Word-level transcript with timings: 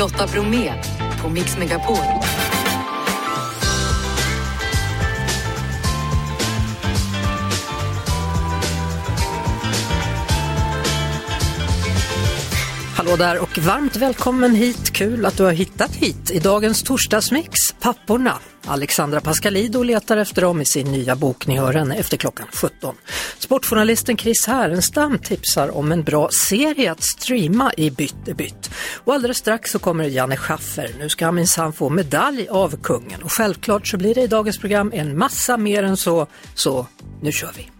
Lotta 0.00 0.26
Bromé 0.26 0.72
på 1.22 1.28
Mix 1.28 1.58
Megapol. 1.58 1.96
Hallå 12.96 13.16
där 13.16 13.42
och 13.42 13.58
varmt 13.58 13.96
välkommen 13.96 14.54
hit. 14.54 14.90
Kul 14.92 15.26
att 15.26 15.36
du 15.36 15.42
har 15.42 15.52
hittat 15.52 15.94
hit 15.94 16.30
i 16.30 16.38
dagens 16.38 16.82
torsdagsmix. 16.82 17.50
Papporna. 17.80 18.38
Alexandra 18.66 19.20
Pascalido 19.20 19.82
letar 19.82 20.16
efter 20.16 20.42
dem 20.42 20.60
i 20.60 20.64
sin 20.64 20.92
nya 20.92 21.16
bok. 21.16 21.46
Ni 21.46 21.58
hör 21.58 21.72
henne 21.72 21.96
efter 21.96 22.16
klockan 22.16 22.46
17. 22.52 22.94
Sportjournalisten 23.38 24.16
Chris 24.16 24.46
Härenstam 24.46 25.18
tipsar 25.18 25.76
om 25.76 25.92
en 25.92 26.02
bra 26.02 26.28
serie 26.48 26.92
att 26.92 27.02
streama 27.02 27.72
i 27.76 27.90
Bytt 27.90 28.28
är 28.28 28.34
bytt. 28.34 28.70
Och 29.04 29.14
alldeles 29.14 29.38
strax 29.38 29.70
så 29.70 29.78
kommer 29.78 30.04
Janne 30.04 30.36
Schaffer. 30.36 30.90
Nu 30.98 31.08
ska 31.08 31.24
han 31.24 31.34
minsann 31.34 31.72
få 31.72 31.88
medalj 31.88 32.48
av 32.48 32.76
kungen. 32.82 33.22
Och 33.22 33.32
självklart 33.32 33.88
så 33.88 33.96
blir 33.96 34.14
det 34.14 34.22
i 34.22 34.26
dagens 34.26 34.58
program 34.58 34.90
en 34.94 35.18
massa 35.18 35.56
mer 35.56 35.82
än 35.82 35.96
så. 35.96 36.26
Så 36.54 36.86
nu 37.22 37.32
kör 37.32 37.52
vi! 37.56 37.79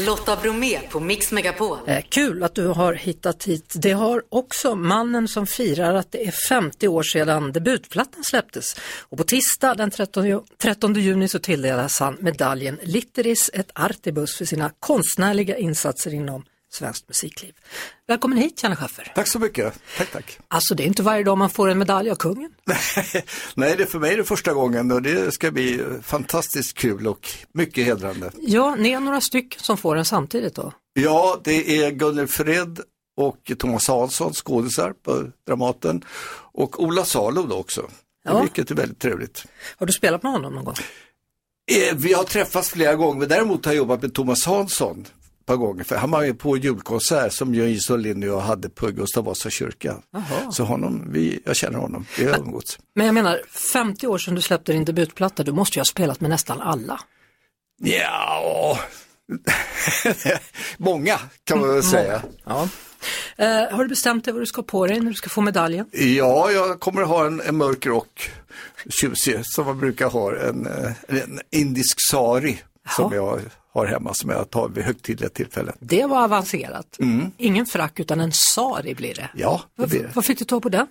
Lotta 0.00 0.36
Bromé 0.36 0.80
på 0.90 1.00
Mix 1.00 1.32
Megapol. 1.32 1.78
Eh, 1.86 2.04
kul 2.08 2.42
att 2.42 2.54
du 2.54 2.66
har 2.66 2.92
hittat 2.92 3.44
hit. 3.44 3.74
Det 3.76 3.92
har 3.92 4.22
också 4.28 4.74
mannen 4.74 5.28
som 5.28 5.46
firar 5.46 5.94
att 5.94 6.12
det 6.12 6.26
är 6.26 6.34
50 6.48 6.88
år 6.88 7.02
sedan 7.02 7.52
debutplattan 7.52 8.24
släpptes. 8.24 8.76
Och 9.00 9.18
på 9.18 9.24
tisdag 9.24 9.74
den 9.74 9.90
13, 9.90 10.42
13 10.62 10.94
juni 10.94 11.28
så 11.28 11.38
tilldelas 11.38 12.00
han 12.00 12.16
medaljen 12.20 12.78
Litteris 12.82 13.50
et 13.52 13.70
Artibus 13.74 14.36
för 14.36 14.44
sina 14.44 14.70
konstnärliga 14.80 15.56
insatser 15.56 16.14
inom 16.14 16.44
svenskt 16.74 17.08
musikliv. 17.08 17.52
Välkommen 18.06 18.38
hit 18.38 18.62
Janne 18.62 18.76
Schaffer. 18.76 19.12
Tack 19.14 19.28
så 19.28 19.38
mycket. 19.38 19.74
Tack, 19.98 20.10
tack. 20.12 20.38
Alltså 20.48 20.74
det 20.74 20.82
är 20.82 20.86
inte 20.86 21.02
varje 21.02 21.24
dag 21.24 21.38
man 21.38 21.50
får 21.50 21.68
en 21.68 21.78
medalj 21.78 22.10
av 22.10 22.14
kungen. 22.16 22.50
Nej, 23.54 23.74
det 23.76 23.82
är 23.82 23.86
för 23.86 23.98
mig 23.98 24.16
det 24.16 24.24
första 24.24 24.52
gången 24.52 24.92
och 24.92 25.02
det 25.02 25.34
ska 25.34 25.50
bli 25.50 25.84
fantastiskt 26.02 26.74
kul 26.78 27.06
och 27.06 27.28
mycket 27.52 27.84
hedrande. 27.84 28.30
Ja, 28.40 28.74
ni 28.78 28.90
är 28.90 29.00
några 29.00 29.20
stycken 29.20 29.60
som 29.62 29.76
får 29.76 29.96
den 29.96 30.04
samtidigt 30.04 30.54
då. 30.54 30.72
Ja, 30.94 31.40
det 31.44 31.82
är 31.84 31.90
Gunnel 31.90 32.26
Fred 32.28 32.80
och 33.16 33.52
Thomas 33.58 33.88
Hansson, 33.88 34.32
skådisar 34.32 34.92
på 35.02 35.24
Dramaten 35.46 36.04
och 36.52 36.82
Ola 36.82 37.04
Salo 37.04 37.42
då 37.42 37.56
också. 37.56 37.90
Ja. 38.24 38.40
Vilket 38.40 38.70
är 38.70 38.74
väldigt 38.74 39.00
trevligt. 39.00 39.44
Har 39.76 39.86
du 39.86 39.92
spelat 39.92 40.22
med 40.22 40.32
honom 40.32 40.52
någon 40.54 40.64
gång? 40.64 40.74
Eh, 41.72 41.94
Vi 41.96 42.12
har 42.12 42.24
träffats 42.24 42.70
flera 42.70 42.94
gånger, 42.94 43.18
men 43.20 43.28
däremot 43.28 43.64
har 43.64 43.72
jag 43.72 43.76
jobbat 43.76 44.02
med 44.02 44.14
Thomas 44.14 44.46
Hansson 44.46 45.06
par 45.46 45.56
gånger. 45.56 45.84
För 45.84 45.96
han 45.96 46.10
var 46.10 46.22
ju 46.22 46.34
på 46.34 46.56
julkonsert 46.56 47.32
som 47.32 47.54
Jöns 47.54 47.76
Isolin 47.78 48.22
och 48.22 48.28
jag 48.28 48.40
hade 48.40 48.68
på 48.68 48.86
Gustav 48.86 49.24
Vasa 49.24 49.50
kyrka. 49.50 49.96
Jaha. 50.12 50.52
Så 50.52 50.64
honom, 50.64 51.06
vi, 51.12 51.40
jag 51.44 51.56
känner 51.56 51.78
honom, 51.78 52.06
vi 52.18 52.24
har 52.24 52.38
umgåtts. 52.38 52.78
Men 52.94 53.06
jag 53.06 53.14
menar, 53.14 53.40
50 53.72 54.06
år 54.06 54.18
sedan 54.18 54.34
du 54.34 54.40
släppte 54.42 54.72
din 54.72 54.84
debutplatta, 54.84 55.42
du 55.42 55.52
måste 55.52 55.78
ju 55.78 55.80
ha 55.80 55.84
spelat 55.84 56.20
med 56.20 56.30
nästan 56.30 56.60
alla. 56.60 57.00
Ja, 57.82 58.78
många 60.78 61.20
kan 61.44 61.60
man 61.60 61.68
väl 61.74 61.82
säga. 61.82 62.22
Ja. 62.44 62.68
Eh, 63.36 63.48
har 63.76 63.82
du 63.82 63.88
bestämt 63.88 64.24
dig 64.24 64.32
vad 64.32 64.42
du 64.42 64.46
ska 64.46 64.62
på 64.62 64.86
dig 64.86 65.00
när 65.00 65.10
du 65.10 65.14
ska 65.14 65.28
få 65.28 65.40
medaljen? 65.40 65.86
Ja, 65.92 66.50
jag 66.50 66.80
kommer 66.80 67.02
att 67.02 67.08
ha 67.08 67.26
en, 67.26 67.40
en 67.40 67.56
mörk 67.56 67.86
rock, 67.86 68.30
tjusig, 69.00 69.40
som 69.42 69.66
man 69.66 69.78
brukar 69.78 70.08
ha, 70.10 70.36
en, 70.36 70.66
eh, 70.66 70.92
en 71.08 71.40
indisk 71.50 71.96
sari 72.10 72.62
som 72.96 73.12
Ja. 73.14 73.16
jag 73.16 73.40
har 73.74 73.86
hemma 73.86 74.14
som 74.14 74.30
jag 74.30 74.50
tar 74.50 74.68
vid 74.68 74.84
högtidliga 74.84 75.30
tillfällen. 75.30 75.76
Det 75.80 76.06
var 76.06 76.24
avancerat. 76.24 76.98
Ingen 77.36 77.66
frack 77.66 78.00
utan 78.00 78.20
en 78.20 78.32
sari 78.32 78.94
blir 78.94 79.14
det. 79.14 79.30
Ja, 79.34 79.62
det 79.76 79.86
blir 79.86 80.02
det. 80.02 80.10
vad 80.14 80.24
fick 80.24 80.38
du 80.38 80.44
ta 80.44 80.60
på 80.60 80.68
den? 80.68 80.86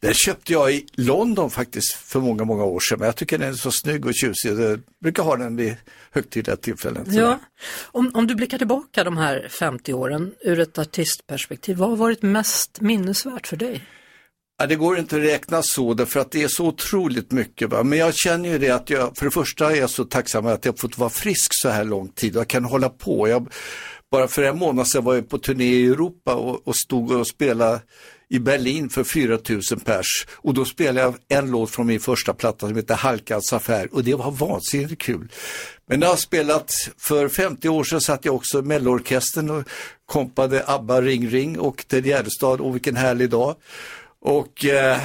Den 0.00 0.14
köpte 0.14 0.52
jag 0.52 0.72
i 0.72 0.86
London 0.94 1.50
faktiskt 1.50 1.94
för 1.94 2.20
många, 2.20 2.44
många 2.44 2.64
år 2.64 2.80
sedan, 2.80 2.98
men 2.98 3.06
jag 3.06 3.16
tycker 3.16 3.38
den 3.38 3.48
är 3.48 3.52
så 3.52 3.70
snygg 3.70 4.06
och 4.06 4.14
tjusig. 4.14 4.50
Jag 4.50 4.80
brukar 5.02 5.22
ha 5.22 5.36
den 5.36 5.56
vid 5.56 5.76
högtidliga 6.10 6.56
tillfällen. 6.56 7.06
Ja. 7.08 7.38
Om, 7.82 8.10
om 8.14 8.26
du 8.26 8.34
blickar 8.34 8.58
tillbaka 8.58 9.04
de 9.04 9.16
här 9.16 9.48
50 9.50 9.92
åren 9.92 10.34
ur 10.40 10.60
ett 10.60 10.78
artistperspektiv, 10.78 11.76
vad 11.76 11.88
har 11.88 11.96
varit 11.96 12.22
mest 12.22 12.80
minnesvärt 12.80 13.46
för 13.46 13.56
dig? 13.56 13.82
Ja, 14.60 14.66
det 14.66 14.76
går 14.76 14.98
inte 14.98 15.16
att 15.16 15.22
räkna 15.22 15.62
så 15.62 15.94
därför 15.94 16.20
att 16.20 16.30
det 16.30 16.42
är 16.42 16.48
så 16.48 16.66
otroligt 16.66 17.32
mycket. 17.32 17.70
Va? 17.70 17.82
Men 17.82 17.98
jag 17.98 18.14
känner 18.14 18.48
ju 18.48 18.58
det 18.58 18.70
att 18.70 18.90
jag, 18.90 19.16
för 19.16 19.24
det 19.24 19.30
första 19.30 19.72
är 19.72 19.76
jag 19.76 19.90
så 19.90 20.04
tacksam 20.04 20.46
att 20.46 20.64
jag 20.64 20.78
fått 20.78 20.98
vara 20.98 21.10
frisk 21.10 21.50
så 21.52 21.68
här 21.68 21.84
lång 21.84 22.08
tid 22.08 22.36
och 22.36 22.40
jag 22.40 22.48
kan 22.48 22.64
hålla 22.64 22.88
på. 22.88 23.28
Jag, 23.28 23.48
bara 24.10 24.28
för 24.28 24.42
en 24.42 24.58
månad 24.58 24.88
sedan 24.88 25.04
var 25.04 25.14
jag 25.14 25.28
på 25.28 25.38
turné 25.38 25.64
i 25.64 25.86
Europa 25.86 26.34
och, 26.34 26.68
och 26.68 26.76
stod 26.76 27.12
och 27.12 27.26
spelade 27.26 27.80
i 28.28 28.38
Berlin 28.38 28.88
för 28.88 29.04
4000 29.04 29.80
pers 29.80 30.26
och 30.32 30.54
då 30.54 30.64
spelade 30.64 31.00
jag 31.00 31.14
en 31.38 31.50
låt 31.50 31.70
från 31.70 31.86
min 31.86 32.00
första 32.00 32.34
platta 32.34 32.66
som 32.66 32.76
heter 32.76 32.94
Halkans 32.94 33.52
affär 33.52 33.88
och 33.92 34.04
det 34.04 34.14
var 34.14 34.30
vansinnigt 34.30 35.02
kul. 35.02 35.28
Men 35.88 36.00
när 36.00 36.06
jag 36.06 36.12
har 36.12 36.16
spelat 36.16 36.72
för 36.98 37.28
50 37.28 37.68
år 37.68 37.84
sedan 37.84 38.00
satt 38.00 38.24
jag 38.24 38.34
också 38.34 38.58
i 38.58 38.62
Melloorkestern 38.62 39.50
och 39.50 39.64
kompade 40.06 40.64
ABBA 40.66 41.02
Ring 41.02 41.28
Ring 41.28 41.58
och 41.58 41.84
Ted 41.88 42.06
Gärdestad 42.06 42.60
och 42.60 42.74
vilken 42.74 42.96
härlig 42.96 43.30
dag. 43.30 43.56
Och 44.22 44.64
eh, 44.64 45.00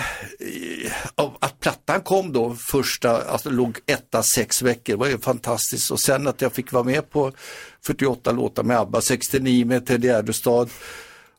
att 1.39 1.59
plattan 1.59 2.01
kom 2.01 2.33
då 2.33 2.55
första, 2.71 3.21
alltså 3.21 3.49
låg 3.49 3.77
etta 3.85 4.23
sex 4.23 4.61
veckor, 4.61 4.97
var 4.97 5.07
ju 5.07 5.17
fantastiskt. 5.17 5.91
Och 5.91 5.99
sen 5.99 6.27
att 6.27 6.41
jag 6.41 6.53
fick 6.53 6.71
vara 6.71 6.83
med 6.83 7.09
på 7.09 7.31
48 7.85 8.31
låtar 8.31 8.63
med 8.63 8.79
ABBA, 8.79 9.01
69 9.01 9.65
med 9.65 9.85
Ted 9.85 10.03
Gärdestad. 10.03 10.69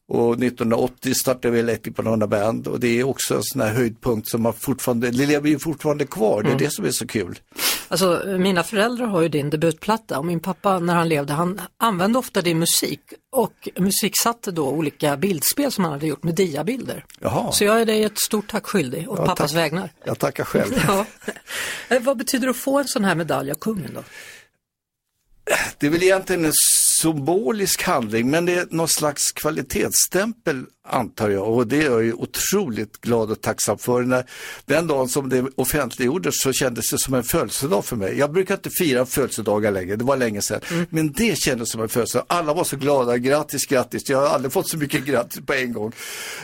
Och 0.08 0.32
1980 0.32 1.14
startade 1.14 1.50
vi 1.50 1.60
Electric 1.60 1.96
Banana 1.96 2.26
Band 2.26 2.66
och 2.66 2.80
det 2.80 3.00
är 3.00 3.04
också 3.04 3.34
en 3.34 3.42
sån 3.42 3.60
här 3.60 3.74
höjdpunkt 3.74 4.28
som 4.28 4.44
har 4.44 4.52
fortfarande, 4.52 5.10
det 5.10 5.26
lever 5.26 5.48
ju 5.48 5.58
fortfarande 5.58 6.06
kvar, 6.06 6.42
det 6.42 6.52
är 6.52 6.58
det 6.58 6.70
som 6.70 6.84
är 6.84 6.90
så 6.90 7.06
kul. 7.06 7.38
Alltså, 7.88 8.22
mina 8.38 8.62
föräldrar 8.62 9.06
har 9.06 9.22
ju 9.22 9.28
din 9.28 9.50
debutplatta 9.50 10.18
och 10.18 10.24
min 10.26 10.40
pappa 10.40 10.78
när 10.78 10.94
han 10.94 11.08
levde, 11.08 11.32
han 11.32 11.60
använde 11.76 12.18
ofta 12.18 12.42
din 12.42 12.58
musik 12.58 13.00
och 13.32 13.68
musiksatte 13.76 14.50
då 14.50 14.68
olika 14.68 15.16
bildspel 15.16 15.72
som 15.72 15.84
han 15.84 15.92
hade 15.92 16.06
gjort 16.06 16.22
med 16.22 16.34
diabilder. 16.34 17.04
Jaha. 17.20 17.52
Så 17.52 17.64
jag 17.64 17.80
är 17.80 17.84
dig 17.86 18.04
ett 18.04 18.18
stort 18.18 18.48
tack 18.50 18.66
skyldig 18.66 19.08
och 19.08 19.18
Ja, 19.18 19.26
pappas 19.26 19.50
tack. 19.52 19.58
vägnar. 19.60 19.90
Jag 20.04 20.18
tackar 20.18 20.44
själv. 20.44 20.72
Ja. 20.88 21.06
Eh, 21.88 22.02
Vad 22.02 22.16
betyder 22.16 22.46
det 22.46 22.50
att 22.50 22.56
få 22.56 22.78
en 22.78 22.88
sån 22.88 23.04
här 23.04 23.14
medalj 23.14 23.50
av 23.50 23.54
kungen 23.56 23.90
då? 23.94 24.02
Det 25.78 25.86
är 25.86 25.90
väl 25.90 26.02
egentligen 26.02 26.44
en 26.44 26.52
symbolisk 27.00 27.82
handling 27.82 28.30
men 28.30 28.46
det 28.46 28.54
är 28.54 28.66
någon 28.70 28.88
slags 28.88 29.22
kvalitetsstämpel 29.32 30.64
antar 30.88 31.30
jag 31.30 31.48
och 31.48 31.66
det 31.66 31.82
är 31.82 31.90
jag 31.90 32.04
ju 32.04 32.12
otroligt 32.12 33.00
glad 33.00 33.30
och 33.30 33.40
tacksam 33.40 33.78
för. 33.78 34.02
När, 34.02 34.24
den 34.64 34.86
dagen 34.86 35.08
som 35.08 35.28
det 35.28 35.44
offentliggjordes 35.54 36.34
så 36.38 36.52
kändes 36.52 36.90
det 36.90 36.98
som 36.98 37.14
en 37.14 37.24
födelsedag 37.24 37.84
för 37.84 37.96
mig. 37.96 38.18
Jag 38.18 38.32
brukar 38.32 38.54
inte 38.54 38.70
fira 38.70 39.06
födelsedagar 39.06 39.72
längre, 39.72 39.96
det 39.96 40.04
var 40.04 40.16
länge 40.16 40.42
sedan. 40.42 40.60
Men 40.90 41.12
det 41.12 41.38
kändes 41.38 41.70
som 41.70 41.80
en 41.82 41.88
födelsedag. 41.88 42.24
Alla 42.28 42.54
var 42.54 42.64
så 42.64 42.76
glada, 42.76 43.18
grattis, 43.18 43.66
grattis. 43.66 44.08
Jag 44.08 44.18
har 44.18 44.26
aldrig 44.26 44.52
fått 44.52 44.68
så 44.68 44.78
mycket 44.78 45.04
grattis 45.04 45.46
på 45.46 45.52
en 45.52 45.72
gång. 45.72 45.92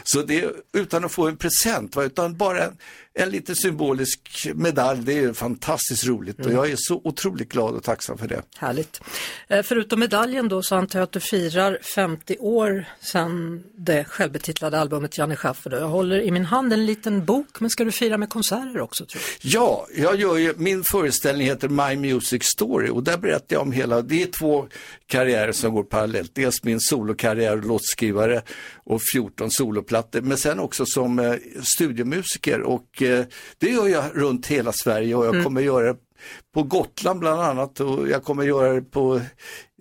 Så 0.02 0.22
det 0.22 0.52
utan 0.72 1.04
att 1.04 1.12
få 1.12 1.28
en 1.28 1.36
present, 1.36 1.97
va, 1.97 2.04
utan 2.04 2.36
bara 2.36 2.64
en, 2.64 2.76
en 3.14 3.31
liten 3.31 3.56
symbolisk 3.56 4.50
medalj, 4.54 5.00
det 5.02 5.19
är 5.19 5.32
fantastiskt 5.32 6.06
roligt 6.06 6.47
och 6.47 6.52
jag 6.52 6.70
är 6.70 6.76
så 6.78 7.00
otroligt 7.04 7.52
glad 7.52 7.75
och 7.75 7.82
tacksam 7.82 8.19
för 8.19 8.28
det. 8.28 8.42
Härligt. 8.56 9.00
Eh, 9.48 9.62
Förutom 9.62 10.00
medaljen 10.00 10.48
då 10.48 10.62
så 10.62 10.75
antar 10.76 10.98
jag 10.98 11.04
att 11.04 11.12
du 11.12 11.20
firar 11.20 11.78
50 11.94 12.36
år 12.38 12.84
sedan 13.00 13.62
det 13.76 14.04
självbetitlade 14.32 14.81
albumet 14.81 15.19
Janne 15.19 15.37
Schaffer. 15.37 15.70
Jag 15.70 15.88
håller 15.88 16.20
i 16.20 16.31
min 16.31 16.44
hand 16.44 16.72
en 16.72 16.87
liten 16.87 17.25
bok, 17.25 17.60
men 17.60 17.70
ska 17.70 17.84
du 17.84 17.93
fira 17.93 18.19
med 18.19 18.28
konserter 18.28 18.81
också 18.81 19.06
tror 19.06 19.22
jag? 19.41 19.53
Ja, 19.53 19.87
jag 19.97 20.16
gör 20.16 20.37
ju, 20.37 20.54
min 20.56 20.84
föreställning 20.84 21.47
heter 21.47 21.69
My 21.69 21.97
Music 21.97 22.43
Story 22.44 22.88
och 22.88 23.03
där 23.03 23.19
berättar 23.19 23.56
jag 23.56 23.62
om 23.62 23.72
hela, 23.72 24.03
det 24.03 24.22
är 24.22 24.26
två 24.26 24.69
karriärer 25.06 25.53
som 25.53 25.75
går 25.75 25.82
parallellt. 25.82 26.34
Dels 26.34 26.65
min 26.65 26.81
solokarriär 26.81 27.56
och 27.56 27.64
låtskrivare 27.64 28.43
och 28.84 29.00
14 29.14 29.50
soloplattor, 29.50 30.20
men 30.20 30.38
sen 30.38 30.61
också 30.61 30.84
som 30.87 31.19
eh, 31.19 31.34
studiomusiker 31.76 32.62
och 32.62 33.02
eh, 33.02 33.25
det 33.58 33.70
gör 33.70 33.88
jag 33.88 34.05
runt 34.14 34.46
hela 34.46 34.73
Sverige 34.73 35.14
och 35.14 35.26
jag 35.26 35.44
kommer 35.44 35.61
göra 35.61 35.93
det 35.93 35.99
på 36.55 36.62
Gotland 36.62 37.20
bland 37.20 37.40
annat 37.40 37.81
och 37.81 38.08
jag 38.08 38.25
kommer 38.25 38.44
göra 38.44 38.73
det 38.73 38.82
på 38.82 39.20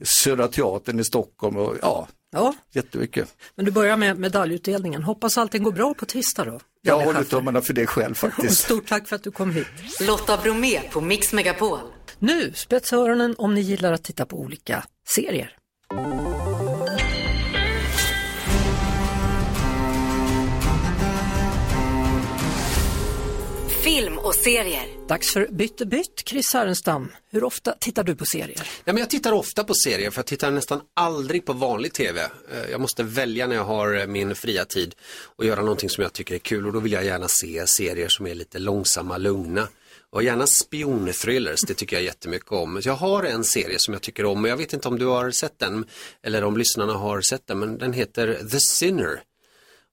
Södra 0.03 0.47
Teatern 0.47 0.99
i 0.99 1.03
Stockholm 1.03 1.57
och 1.57 1.75
ja, 1.81 2.07
Ja, 2.31 2.53
jättemycket. 2.71 3.35
men 3.55 3.65
du 3.65 3.71
börjar 3.71 3.97
med 3.97 4.19
medaljutdelningen. 4.19 5.03
Hoppas 5.03 5.37
allting 5.37 5.63
går 5.63 5.71
bra 5.71 5.93
på 5.93 6.05
tisdag 6.05 6.45
då. 6.45 6.59
Jag 6.81 6.99
håller 6.99 7.13
Schaffer. 7.13 7.29
tummarna 7.37 7.61
för 7.61 7.73
det 7.73 7.87
själv 7.87 8.11
Och 8.11 8.17
faktiskt. 8.17 8.63
stort 8.63 8.87
tack 8.87 9.07
för 9.07 9.15
att 9.15 9.23
du 9.23 9.31
kom 9.31 9.51
hit. 9.51 9.67
Lotta 10.07 10.37
Bromé 10.37 10.81
på 10.91 11.01
Mix 11.01 11.33
Megapol. 11.33 11.79
Nu, 12.19 12.51
spetsa 12.53 12.95
öronen 12.95 13.35
om 13.37 13.53
ni 13.53 13.61
gillar 13.61 13.93
att 13.93 14.03
titta 14.03 14.25
på 14.25 14.39
olika 14.39 14.83
serier. 15.15 15.55
Film 23.83 24.17
och 24.17 24.35
serier. 24.35 25.07
Dags 25.07 25.33
för 25.33 25.47
Bytte 25.51 25.85
bytt, 25.85 26.23
Chris 26.29 26.53
Härenstam. 26.53 27.11
Hur 27.31 27.43
ofta 27.43 27.71
tittar 27.79 28.03
du 28.03 28.15
på 28.15 28.25
serier? 28.25 28.61
Ja, 28.85 28.93
men 28.93 28.97
jag 28.97 29.09
tittar 29.09 29.31
ofta 29.31 29.63
på 29.63 29.73
serier 29.73 30.11
för 30.11 30.19
jag 30.19 30.25
tittar 30.25 30.51
nästan 30.51 30.81
aldrig 30.95 31.45
på 31.45 31.53
vanlig 31.53 31.93
tv. 31.93 32.21
Eh, 32.21 32.71
Jag 32.71 32.81
måste 32.81 33.03
välja 33.03 33.47
när 33.47 33.55
jag 33.55 33.63
har 33.63 33.99
eh, 33.99 34.07
min 34.07 34.35
fria 34.35 34.65
tid 34.65 34.95
och 35.37 35.45
göra 35.45 35.61
någonting 35.61 35.89
som 35.89 36.01
jag 36.01 36.13
tycker 36.13 36.35
är 36.35 36.39
kul 36.39 36.67
och 36.67 36.73
då 36.73 36.79
vill 36.79 36.91
jag 36.91 37.05
gärna 37.05 37.27
se 37.27 37.67
serier 37.67 38.07
som 38.09 38.27
är 38.27 38.35
lite 38.35 38.59
långsamma, 38.59 39.17
lugna. 39.17 39.67
Och 40.11 40.23
gärna 40.23 40.47
spionthrillers, 40.47 41.61
det 41.67 41.73
tycker 41.73 41.95
jag 41.95 42.03
jättemycket 42.03 42.51
om. 42.51 42.81
Jag 42.83 42.93
har 42.93 43.23
en 43.23 43.43
serie 43.43 43.79
som 43.79 43.93
jag 43.93 44.01
tycker 44.03 44.25
om 44.25 44.43
och 44.43 44.49
jag 44.49 44.57
vet 44.57 44.73
inte 44.73 44.87
om 44.87 44.99
du 44.99 45.05
har 45.05 45.31
sett 45.31 45.59
den 45.59 45.85
eller 46.23 46.43
om 46.43 46.57
lyssnarna 46.57 46.93
har 46.93 47.21
sett 47.21 47.47
den 47.47 47.59
men 47.59 47.77
den 47.77 47.93
heter 47.93 48.39
The 48.51 48.59
Sinner. 48.59 49.21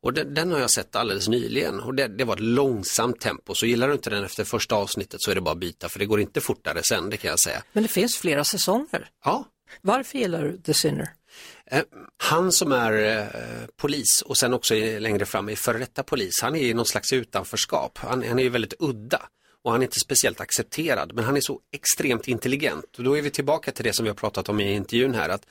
Och 0.02 0.12
den, 0.12 0.34
den 0.34 0.52
har 0.52 0.58
jag 0.60 0.70
sett 0.70 0.96
alldeles 0.96 1.28
nyligen 1.28 1.80
och 1.80 1.94
det, 1.94 2.06
det 2.08 2.24
var 2.24 2.34
ett 2.34 2.40
långsamt 2.40 3.20
tempo 3.20 3.54
så 3.54 3.66
gillar 3.66 3.88
du 3.88 3.94
inte 3.94 4.10
den 4.10 4.24
efter 4.24 4.44
första 4.44 4.74
avsnittet 4.74 5.22
så 5.22 5.30
är 5.30 5.34
det 5.34 5.40
bara 5.40 5.52
att 5.52 5.58
byta 5.58 5.88
för 5.88 5.98
det 5.98 6.06
går 6.06 6.20
inte 6.20 6.40
fortare 6.40 6.80
sen, 6.88 7.10
det 7.10 7.16
kan 7.16 7.30
jag 7.30 7.40
säga. 7.40 7.62
Men 7.72 7.82
det 7.82 7.88
finns 7.88 8.16
flera 8.16 8.44
säsonger. 8.44 9.08
Ja, 9.24 9.44
Varför 9.82 10.18
gillar 10.18 10.42
du 10.44 10.58
The 10.58 10.74
Sinner? 10.74 11.08
Eh, 11.70 11.82
Han 12.16 12.52
som 12.52 12.72
är 12.72 12.92
eh, 13.18 13.26
polis 13.76 14.22
och 14.22 14.36
sen 14.36 14.54
också 14.54 14.74
i- 14.74 15.00
längre 15.00 15.26
fram 15.26 15.48
är 15.48 15.56
före 15.56 15.78
detta 15.78 16.02
polis, 16.02 16.32
han 16.42 16.56
är 16.56 16.62
i 16.62 16.74
någon 16.74 16.86
slags 16.86 17.12
utanförskap. 17.12 17.98
Han, 17.98 18.24
han 18.28 18.38
är 18.38 18.42
ju 18.42 18.48
väldigt 18.48 18.74
udda 18.78 19.22
och 19.68 19.72
han 19.72 19.82
är 19.82 19.86
inte 19.86 20.00
speciellt 20.00 20.40
accepterad 20.40 21.12
men 21.14 21.24
han 21.24 21.36
är 21.36 21.40
så 21.40 21.60
extremt 21.72 22.28
intelligent. 22.28 22.98
Och 22.98 23.04
då 23.04 23.18
är 23.18 23.22
vi 23.22 23.30
tillbaka 23.30 23.72
till 23.72 23.84
det 23.84 23.92
som 23.92 24.04
vi 24.04 24.08
har 24.08 24.14
pratat 24.14 24.48
om 24.48 24.60
i 24.60 24.72
intervjun 24.72 25.14
här 25.14 25.28
att 25.28 25.46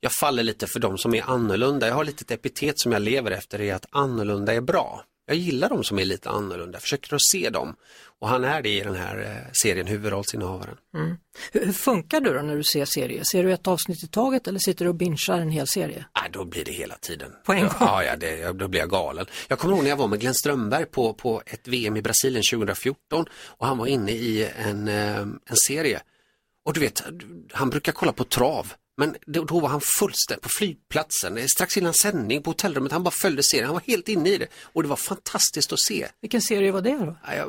jag 0.00 0.12
faller 0.12 0.42
lite 0.42 0.66
för 0.66 0.80
de 0.80 0.98
som 0.98 1.14
är 1.14 1.22
annorlunda. 1.30 1.88
Jag 1.88 1.94
har 1.94 2.04
lite 2.04 2.22
ett 2.22 2.30
epitet 2.30 2.78
som 2.78 2.92
jag 2.92 3.02
lever 3.02 3.30
efter 3.30 3.60
är 3.60 3.74
att 3.74 3.86
annorlunda 3.90 4.54
är 4.54 4.60
bra. 4.60 5.04
Jag 5.26 5.36
gillar 5.36 5.68
de 5.68 5.84
som 5.84 5.98
är 5.98 6.04
lite 6.04 6.30
annorlunda, 6.30 6.80
försöker 6.80 7.14
att 7.14 7.22
se 7.22 7.50
dem. 7.50 7.76
Och 8.18 8.28
han 8.28 8.44
är 8.44 8.62
det 8.62 8.68
i 8.68 8.80
den 8.80 8.94
här 8.94 9.18
eh, 9.18 9.52
serien, 9.52 9.86
huvudrollsinnehavaren. 9.86 10.76
Hur, 11.52 11.66
hur 11.66 11.72
funkar 11.72 12.20
du 12.20 12.34
då 12.34 12.42
när 12.42 12.56
du 12.56 12.64
ser 12.64 12.84
serier? 12.84 13.24
Ser 13.24 13.44
du 13.44 13.52
ett 13.52 13.66
avsnitt 13.66 14.04
i 14.04 14.06
taget 14.06 14.48
eller 14.48 14.58
sitter 14.58 14.84
du 14.84 14.88
och 14.88 14.94
bingear 14.94 15.40
en 15.40 15.50
hel 15.50 15.66
serie? 15.66 16.06
Nej, 16.20 16.30
då 16.32 16.44
blir 16.44 16.64
det 16.64 16.72
hela 16.72 16.94
tiden. 16.96 17.32
På 17.44 17.52
en 17.52 17.60
gång? 17.60 17.70
Ja, 17.80 18.04
ja 18.04 18.16
det, 18.16 18.52
då 18.52 18.68
blir 18.68 18.80
jag 18.80 18.90
galen. 18.90 19.26
Jag 19.48 19.58
kommer 19.58 19.74
ihåg 19.74 19.82
när 19.82 19.90
jag 19.90 19.96
var 19.96 20.08
med 20.08 20.20
Glenn 20.20 20.34
Strömberg 20.34 20.84
på, 20.84 21.14
på 21.14 21.42
ett 21.46 21.68
VM 21.68 21.96
i 21.96 22.02
Brasilien 22.02 22.42
2014 22.52 23.24
och 23.46 23.66
han 23.66 23.78
var 23.78 23.86
inne 23.86 24.12
i 24.12 24.48
en, 24.56 24.88
eh, 24.88 25.18
en 25.20 25.56
serie. 25.68 26.00
Och 26.64 26.72
du 26.72 26.80
vet, 26.80 27.02
han 27.52 27.70
brukar 27.70 27.92
kolla 27.92 28.12
på 28.12 28.24
trav. 28.24 28.72
Men 28.96 29.16
då, 29.26 29.60
var 29.60 29.68
han 29.68 29.80
fullständigt 29.80 30.42
på 30.42 30.48
flygplatsen, 30.48 31.38
eh, 31.38 31.44
strax 31.44 31.76
innan 31.76 31.94
sändning 31.94 32.42
på 32.42 32.50
hotellrummet, 32.50 32.92
han 32.92 33.02
bara 33.02 33.10
följde 33.10 33.42
serien, 33.42 33.66
han 33.66 33.74
var 33.74 33.82
helt 33.86 34.08
inne 34.08 34.28
i 34.28 34.38
det. 34.38 34.46
Och 34.62 34.82
det 34.82 34.88
var 34.88 34.96
fantastiskt 34.96 35.72
att 35.72 35.80
se. 35.80 36.06
Vilken 36.20 36.42
serie 36.42 36.72
var 36.72 36.80
det 36.80 36.98
då? 36.98 37.16
Ja, 37.36 37.46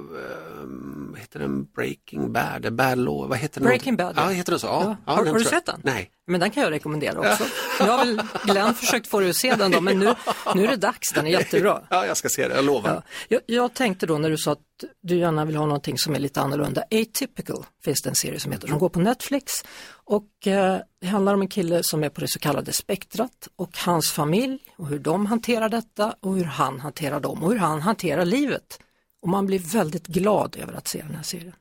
vad 1.11 1.19
heter 1.19 1.39
den? 1.39 1.65
Breaking 1.65 2.33
Bad, 2.33 2.73
Bad 2.73 2.97
Law, 2.97 3.29
vad 3.29 3.37
heter 3.37 3.61
den? 3.61 3.67
Breaking 3.67 3.95
Bad, 3.95 4.13
ja. 4.17 4.27
Heter 4.27 4.51
den 4.51 4.59
så? 4.59 4.67
Ja. 4.67 4.97
Ja. 5.05 5.13
har 5.13 5.25
har 5.25 5.39
du 5.39 5.45
sett 5.45 5.65
den? 5.65 5.81
Nej. 5.83 6.11
Men 6.27 6.39
den 6.39 6.51
kan 6.51 6.63
jag 6.63 6.71
rekommendera 6.71 7.19
också. 7.19 7.45
Nu 7.79 7.85
har 7.85 7.97
väl 7.97 8.21
Glenn 8.43 8.73
försökt 8.73 9.07
få 9.07 9.19
dig 9.19 9.29
att 9.29 9.35
se 9.35 9.55
den 9.55 9.71
då, 9.71 9.81
men 9.81 9.99
nu, 9.99 10.15
nu 10.55 10.63
är 10.63 10.67
det 10.67 10.75
dags, 10.75 11.13
den 11.13 11.27
är 11.27 11.31
jättebra. 11.31 11.81
Ja, 11.89 12.05
jag 12.05 12.17
ska 12.17 12.29
se 12.29 12.47
det, 12.47 12.55
jag 12.55 12.65
lovar. 12.65 12.89
Ja. 12.89 13.01
Jag, 13.27 13.41
jag 13.45 13.73
tänkte 13.73 14.05
då 14.05 14.17
när 14.17 14.29
du 14.29 14.37
sa 14.37 14.51
att 14.51 14.59
du 15.01 15.17
gärna 15.17 15.45
vill 15.45 15.55
ha 15.55 15.65
någonting 15.65 15.97
som 15.97 16.15
är 16.15 16.19
lite 16.19 16.41
annorlunda. 16.41 16.81
Atypical 16.81 17.65
finns 17.83 18.01
det 18.01 18.09
en 18.09 18.15
serie 18.15 18.39
som 18.39 18.51
heter, 18.51 18.67
som 18.67 18.79
går 18.79 18.89
på 18.89 18.99
Netflix. 18.99 19.53
Och 19.89 20.47
eh, 20.47 20.79
det 21.01 21.07
handlar 21.07 21.33
om 21.33 21.41
en 21.41 21.47
kille 21.47 21.79
som 21.83 22.03
är 22.03 22.09
på 22.09 22.21
det 22.21 22.27
så 22.27 22.39
kallade 22.39 22.73
spektrat 22.73 23.47
och 23.55 23.77
hans 23.77 24.11
familj 24.11 24.59
och 24.77 24.87
hur 24.87 24.99
de 24.99 25.25
hanterar 25.25 25.69
detta 25.69 26.15
och 26.19 26.35
hur 26.35 26.45
han 26.45 26.79
hanterar 26.79 27.19
dem 27.19 27.43
och 27.43 27.51
hur 27.51 27.59
han 27.59 27.81
hanterar 27.81 28.25
livet. 28.25 28.79
Och 29.21 29.29
man 29.29 29.45
blir 29.45 29.59
väldigt 29.59 30.07
glad 30.07 30.55
över 30.55 30.73
att 30.73 30.87
se 30.87 31.01
den 31.01 31.15
här 31.15 31.23
serien. 31.23 31.55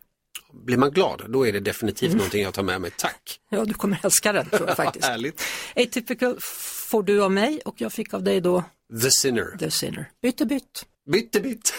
Blir 0.64 0.76
man 0.76 0.90
glad, 0.90 1.22
då 1.28 1.46
är 1.46 1.52
det 1.52 1.60
definitivt 1.60 2.06
Mm. 2.08 2.18
någonting 2.18 2.42
jag 2.42 2.54
tar 2.54 2.62
med 2.62 2.80
mig. 2.80 2.90
Tack! 2.98 3.40
Ja, 3.50 3.64
du 3.64 3.74
kommer 3.74 3.98
älska 4.02 4.32
den 4.32 4.48
tror 4.50 4.68
jag 4.68 4.76
faktiskt. 4.84 5.04
Härligt. 5.04 5.42
Atypical 5.76 6.36
får 6.90 7.02
du 7.02 7.22
av 7.24 7.32
mig 7.32 7.60
och 7.64 7.74
jag 7.80 7.92
fick 7.92 8.14
av 8.14 8.22
dig 8.22 8.40
då 8.40 8.64
The 9.02 9.10
Sinner. 9.10 9.56
The 9.58 9.70
Sinner. 9.70 10.10
Bytte 10.22 10.46
bytt. 10.46 10.84
Bytte 11.12 11.40
bytt. 11.40 11.74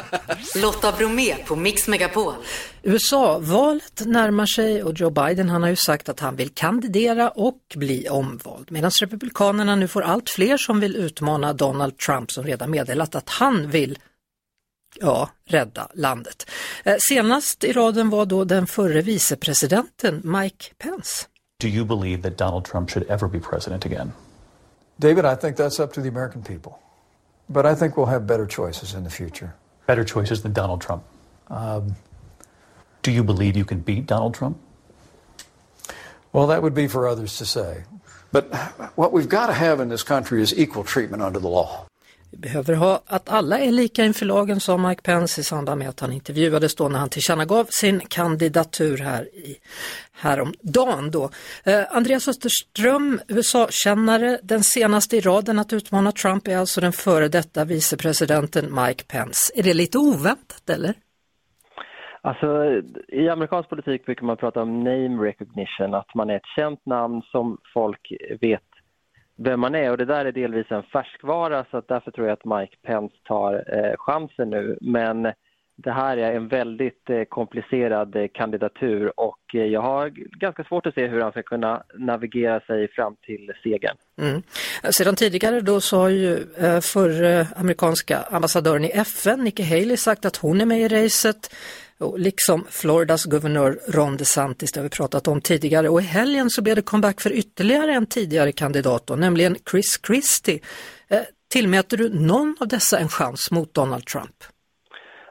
Lotta 0.56 0.92
Bromé 0.92 1.34
på 1.46 1.56
Mix 1.56 1.88
Megapol. 1.88 2.34
USA-valet 2.82 4.02
närmar 4.06 4.46
sig 4.46 4.82
och 4.82 4.94
Joe 5.00 5.10
Biden 5.10 5.48
han 5.48 5.62
har 5.62 5.70
ju 5.70 5.76
sagt 5.76 6.08
att 6.08 6.20
han 6.20 6.36
vill 6.36 6.48
kandidera 6.50 7.30
och 7.30 7.58
bli 7.74 8.08
omvald. 8.08 8.70
Medan 8.70 8.90
Republikanerna 9.00 9.76
nu 9.76 9.88
får 9.88 10.02
allt 10.02 10.30
fler 10.30 10.56
som 10.56 10.80
vill 10.80 10.96
utmana 10.96 11.52
Donald 11.52 11.98
Trump 11.98 12.30
som 12.32 12.44
redan 12.44 12.70
meddelat 12.70 13.14
att 13.14 13.28
han 13.28 13.70
vill 13.70 13.98
ja, 15.00 15.30
rädda 15.44 15.88
landet. 15.94 16.50
Eh, 16.84 16.96
senast 16.98 17.64
i 17.64 17.72
raden 17.72 18.10
var 18.10 18.26
då 18.26 18.44
den 18.44 18.66
förre 18.66 19.02
vicepresidenten 19.02 20.22
Mike 20.24 20.64
Pence. 20.78 21.26
Do 21.60 21.68
you 21.68 21.84
believe 21.84 22.22
that 22.22 22.38
Donald 22.38 22.64
Trump 22.64 22.90
should 22.90 23.10
ever 23.10 23.28
be 23.28 23.40
president 23.40 23.84
again? 23.86 24.12
David, 24.96 25.24
I 25.24 25.36
think 25.36 25.56
that's 25.56 25.80
up 25.84 25.92
to 25.92 26.02
the 26.02 26.08
American 26.08 26.42
people. 26.42 26.72
But 27.46 27.64
I 27.64 27.74
think 27.74 27.96
we'll 27.96 28.06
have 28.06 28.26
better 28.26 28.46
choices 28.46 28.94
in 28.94 29.04
the 29.04 29.10
future. 29.10 29.54
Better 29.86 30.04
choices 30.04 30.42
than 30.42 30.52
Donald 30.52 30.80
Trump. 30.80 31.02
Do 33.02 33.12
you 33.12 33.22
believe 33.22 33.56
you 33.56 33.64
can 33.64 33.80
beat 33.80 34.06
Donald 34.06 34.34
Trump? 34.34 34.58
Well, 36.32 36.48
that 36.48 36.62
would 36.62 36.74
be 36.74 36.88
for 36.88 37.06
others 37.06 37.38
to 37.38 37.46
say. 37.46 37.84
But 38.32 38.52
what 38.96 39.12
we've 39.12 39.28
got 39.28 39.46
to 39.46 39.52
have 39.52 39.80
in 39.80 39.88
this 39.88 40.02
country 40.02 40.42
is 40.42 40.52
equal 40.58 40.84
treatment 40.84 41.22
under 41.22 41.38
the 41.38 41.48
law. 41.48 41.85
Behöver 42.38 42.74
ha 42.74 43.02
att 43.06 43.28
alla 43.28 43.58
är 43.58 43.72
lika 43.72 44.04
inför 44.04 44.26
lagen, 44.26 44.60
sa 44.60 44.76
Mike 44.76 45.02
Pence 45.02 45.40
i 45.40 45.44
samband 45.44 45.78
med 45.78 45.88
att 45.88 46.00
han 46.00 46.12
intervjuades 46.12 46.74
då 46.74 46.88
när 46.88 46.98
han 46.98 47.08
tillkännagav 47.08 47.64
sin 47.64 48.00
kandidatur 48.00 48.98
här 48.98 49.22
i 49.24 49.56
häromdagen. 50.12 51.10
Då. 51.10 51.30
Eh, 51.64 51.96
Andreas 51.96 52.28
Österström, 52.28 53.20
USA-kännare, 53.28 54.38
den 54.42 54.62
senaste 54.62 55.16
i 55.16 55.20
raden 55.20 55.58
att 55.58 55.72
utmana 55.72 56.12
Trump 56.12 56.48
är 56.48 56.56
alltså 56.56 56.80
den 56.80 56.92
före 56.92 57.28
detta 57.28 57.64
vicepresidenten 57.64 58.64
Mike 58.74 59.04
Pence. 59.04 59.52
Är 59.54 59.62
det 59.62 59.74
lite 59.74 59.98
oväntat 59.98 60.70
eller? 60.70 60.94
Alltså, 62.20 62.46
i 63.08 63.28
amerikansk 63.28 63.68
politik 63.68 64.06
brukar 64.06 64.26
man 64.26 64.36
prata 64.36 64.62
om 64.62 64.84
name 64.84 65.24
recognition, 65.28 65.94
att 65.94 66.14
man 66.14 66.30
är 66.30 66.36
ett 66.36 66.52
känt 66.56 66.86
namn 66.86 67.22
som 67.22 67.58
folk 67.74 68.12
vet 68.40 68.62
vem 69.36 69.60
man 69.60 69.74
är 69.74 69.90
och 69.90 69.96
det 69.96 70.04
där 70.04 70.24
är 70.24 70.32
delvis 70.32 70.70
en 70.70 70.82
färskvara 70.82 71.66
så 71.70 71.76
att 71.76 71.88
därför 71.88 72.10
tror 72.10 72.26
jag 72.26 72.32
att 72.32 72.60
Mike 72.60 72.76
Pence 72.82 73.16
tar 73.24 73.54
eh, 73.76 73.96
chansen 73.98 74.50
nu. 74.50 74.78
Men 74.80 75.32
det 75.76 75.92
här 75.92 76.16
är 76.16 76.32
en 76.32 76.48
väldigt 76.48 77.10
eh, 77.10 77.22
komplicerad 77.28 78.16
eh, 78.16 78.26
kandidatur 78.34 79.20
och 79.20 79.54
eh, 79.54 79.60
jag 79.60 79.80
har 79.80 80.08
ganska 80.38 80.64
svårt 80.64 80.86
att 80.86 80.94
se 80.94 81.06
hur 81.06 81.20
han 81.20 81.30
ska 81.30 81.42
kunna 81.42 81.82
navigera 81.94 82.60
sig 82.60 82.88
fram 82.88 83.16
till 83.26 83.52
segern. 83.62 83.96
Mm. 84.20 84.42
Sedan 84.90 85.16
tidigare 85.16 85.60
då 85.60 85.80
så 85.80 85.98
har 85.98 86.08
ju 86.08 86.32
eh, 86.58 86.80
förre 86.80 87.46
amerikanska 87.56 88.18
ambassadören 88.30 88.84
i 88.84 88.90
FN, 88.90 89.44
Nikki 89.44 89.62
Haley, 89.62 89.96
sagt 89.96 90.24
att 90.24 90.36
hon 90.36 90.60
är 90.60 90.66
med 90.66 90.80
i 90.80 90.88
racet. 90.88 91.54
Och 92.00 92.18
liksom 92.18 92.64
Floridas 92.70 93.24
guvernör 93.24 93.78
Ron 93.88 94.16
DeSantis, 94.16 94.72
det 94.72 94.80
har 94.80 94.84
vi 94.84 94.90
pratat 94.90 95.28
om 95.28 95.40
tidigare. 95.40 95.88
Och 95.88 96.00
i 96.00 96.04
helgen 96.04 96.50
så 96.50 96.62
blev 96.62 96.76
det 96.76 96.82
comeback 96.82 97.20
för 97.20 97.32
ytterligare 97.32 97.92
en 97.92 98.06
tidigare 98.06 98.52
kandidat, 98.52 99.06
då, 99.06 99.16
nämligen 99.16 99.56
Chris 99.70 100.00
Christie. 100.06 100.60
Eh, 101.08 101.18
tillmäter 101.52 101.96
du 101.96 102.26
någon 102.26 102.56
av 102.60 102.68
dessa 102.68 102.98
en 102.98 103.08
chans 103.08 103.50
mot 103.50 103.74
Donald 103.74 104.06
Trump? 104.06 104.36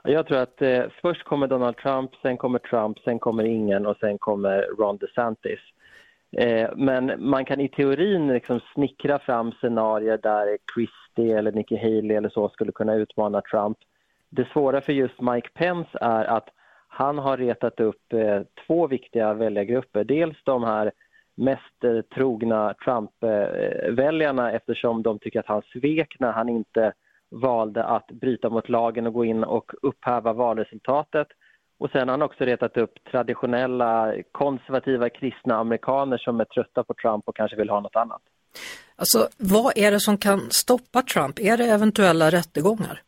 Jag 0.03 0.27
tror 0.27 0.38
att 0.38 0.62
eh, 0.62 0.84
först 1.01 1.24
kommer 1.24 1.48
Donald 1.48 1.77
Trump, 1.77 2.12
sen 2.22 2.38
kommer 2.38 2.60
Trump, 2.60 3.00
sen 3.00 3.19
kommer 3.19 3.43
ingen 3.43 3.86
och 3.86 3.98
sen 3.98 4.17
kommer 4.17 4.62
Ron 4.79 4.98
DeSantis. 4.98 5.60
Eh, 6.38 6.69
men 6.75 7.29
man 7.29 7.45
kan 7.45 7.62
i 7.62 7.69
teorin 7.69 8.27
liksom 8.27 8.60
snickra 8.74 9.19
fram 9.19 9.51
scenarier 9.51 10.19
där 10.24 10.57
Christie 10.74 11.38
eller 11.38 11.51
Nikki 11.51 11.77
Haley 11.77 12.12
eller 12.12 12.29
så 12.29 12.50
skulle 12.50 12.72
kunna 12.72 12.95
utmana 12.95 13.41
Trump. 13.41 13.77
Det 14.29 14.48
svåra 14.53 14.81
för 14.81 14.93
just 14.93 15.22
Mike 15.22 15.50
Pence 15.53 15.89
är 16.01 16.25
att 16.25 16.50
han 16.98 17.18
har 17.18 17.38
retat 17.38 17.80
upp 17.80 18.14
eh, 18.14 18.42
två 18.68 18.88
viktiga 18.88 19.34
väljargrupper. 19.34 20.04
Dels 20.04 20.38
de 20.44 20.64
här 20.64 20.92
mest 21.38 21.84
eh, 21.84 22.02
trogna 22.16 22.74
Trump-väljarna 22.86 24.50
eh, 24.50 24.56
eftersom 24.56 25.04
de 25.04 25.20
tycker 25.20 25.40
att 25.40 25.48
han 25.48 25.62
svek 25.62 26.16
när 26.20 26.32
han 26.32 26.50
inte 26.50 26.94
valde 27.32 27.84
att 27.84 28.08
bryta 28.08 28.50
mot 28.50 28.70
lagen 28.70 29.08
och 29.08 29.14
gå 29.14 29.25
in 29.25 29.44
och 29.44 29.72
upphäva 29.82 30.34
valresultatet. 30.34 31.28
Och 31.80 31.90
sen 31.92 32.08
har 32.08 32.14
han 32.14 32.22
också 32.22 32.44
retat 32.44 32.78
upp 32.78 32.94
traditionella 33.12 34.16
konservativa 34.32 35.10
kristna 35.10 35.56
amerikaner 35.56 36.18
som 36.18 36.40
är 36.40 36.46
trötta 36.46 36.84
på 36.84 36.94
Trump 36.94 37.24
och 37.28 37.36
kanske 37.36 37.58
vill 37.58 37.70
ha 37.70 37.80
något 37.80 37.96
annat. 37.96 38.22
Alltså, 38.96 39.28
vad 39.38 39.78
är 39.78 39.92
det 39.92 40.00
som 40.00 40.18
kan 40.18 40.40
stoppa 40.50 41.02
Trump? 41.02 41.40
Är 41.40 41.58
det 41.58 41.66
eventuella 41.66 42.30
rättegångar? 42.30 43.02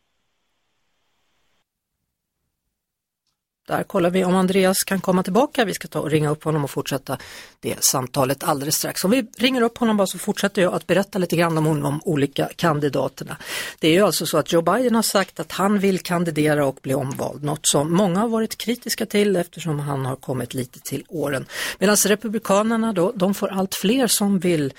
Där 3.68 3.82
kollar 3.82 4.10
vi 4.10 4.24
om 4.24 4.34
Andreas 4.34 4.82
kan 4.82 5.00
komma 5.00 5.22
tillbaka. 5.22 5.64
Vi 5.64 5.74
ska 5.74 5.88
ta 5.88 6.00
och 6.00 6.10
ringa 6.10 6.30
upp 6.30 6.44
honom 6.44 6.64
och 6.64 6.70
fortsätta 6.70 7.18
det 7.60 7.84
samtalet 7.84 8.44
alldeles 8.44 8.76
strax. 8.76 9.04
Om 9.04 9.10
vi 9.10 9.26
ringer 9.38 9.62
upp 9.62 9.78
honom 9.78 9.96
bara 9.96 10.06
så 10.06 10.18
fortsätter 10.18 10.62
jag 10.62 10.74
att 10.74 10.86
berätta 10.86 11.18
lite 11.18 11.36
grann 11.36 11.58
om 11.58 11.80
de 11.82 12.00
olika 12.04 12.48
kandidaterna. 12.56 13.36
Det 13.78 13.88
är 13.88 13.92
ju 13.92 14.02
alltså 14.02 14.26
så 14.26 14.38
att 14.38 14.52
Joe 14.52 14.62
Biden 14.62 14.94
har 14.94 15.02
sagt 15.02 15.40
att 15.40 15.52
han 15.52 15.78
vill 15.78 16.00
kandidera 16.00 16.66
och 16.66 16.78
bli 16.82 16.94
omvald, 16.94 17.44
något 17.44 17.66
som 17.66 17.92
många 17.92 18.20
har 18.20 18.28
varit 18.28 18.58
kritiska 18.58 19.06
till 19.06 19.36
eftersom 19.36 19.80
han 19.80 20.06
har 20.06 20.16
kommit 20.16 20.54
lite 20.54 20.80
till 20.80 21.04
åren. 21.08 21.46
Medan 21.78 21.96
Republikanerna 21.96 22.92
då, 22.92 23.12
de 23.14 23.34
får 23.34 23.48
allt 23.48 23.74
fler 23.74 24.06
som 24.06 24.38
vill 24.38 24.72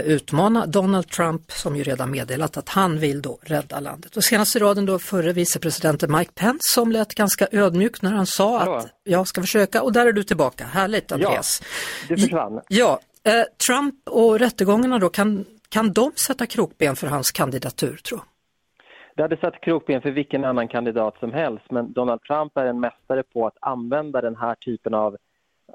utmana 0.00 0.66
Donald 0.66 1.08
Trump 1.08 1.50
som 1.50 1.76
ju 1.76 1.82
redan 1.82 2.10
meddelat 2.10 2.56
att 2.56 2.68
han 2.68 2.98
vill 2.98 3.22
då 3.22 3.38
rädda 3.42 3.80
landet. 3.80 4.16
Och 4.16 4.24
senast 4.24 4.56
i 4.56 4.58
raden 4.58 4.86
då 4.86 4.98
förre 4.98 5.32
vicepresidenten 5.32 6.12
Mike 6.12 6.32
Pence 6.34 6.60
som 6.74 6.92
lät 6.92 7.14
ganska 7.14 7.46
ödmjuk 7.52 8.02
när 8.02 8.12
han 8.12 8.26
sa 8.26 8.58
Hallå. 8.58 8.74
att 8.74 8.86
jag 9.04 9.26
ska 9.26 9.40
försöka 9.40 9.82
och 9.82 9.92
där 9.92 10.06
är 10.06 10.12
du 10.12 10.22
tillbaka. 10.22 10.64
Härligt 10.64 11.12
Andreas. 11.12 11.62
Ja, 11.62 12.14
du 12.14 12.22
försvann. 12.22 12.60
Ja, 12.68 13.00
eh, 13.24 13.32
Trump 13.68 13.94
och 14.08 14.38
rättegångarna 14.38 14.98
då, 14.98 15.08
kan, 15.08 15.44
kan 15.68 15.92
de 15.92 16.12
sätta 16.26 16.46
krokben 16.46 16.96
för 16.96 17.06
hans 17.06 17.30
kandidatur 17.30 17.96
tror 17.96 18.20
det 19.16 19.22
hade 19.22 19.36
satt 19.36 19.60
krokben 19.60 20.02
för 20.02 20.10
vilken 20.10 20.44
annan 20.44 20.68
kandidat 20.68 21.18
som 21.18 21.32
helst 21.32 21.70
men 21.70 21.92
Donald 21.92 22.22
Trump 22.22 22.56
är 22.56 22.64
en 22.66 22.80
mästare 22.80 23.22
på 23.22 23.46
att 23.46 23.56
använda 23.60 24.20
den 24.20 24.36
här 24.36 24.54
typen 24.54 24.94
av 24.94 25.16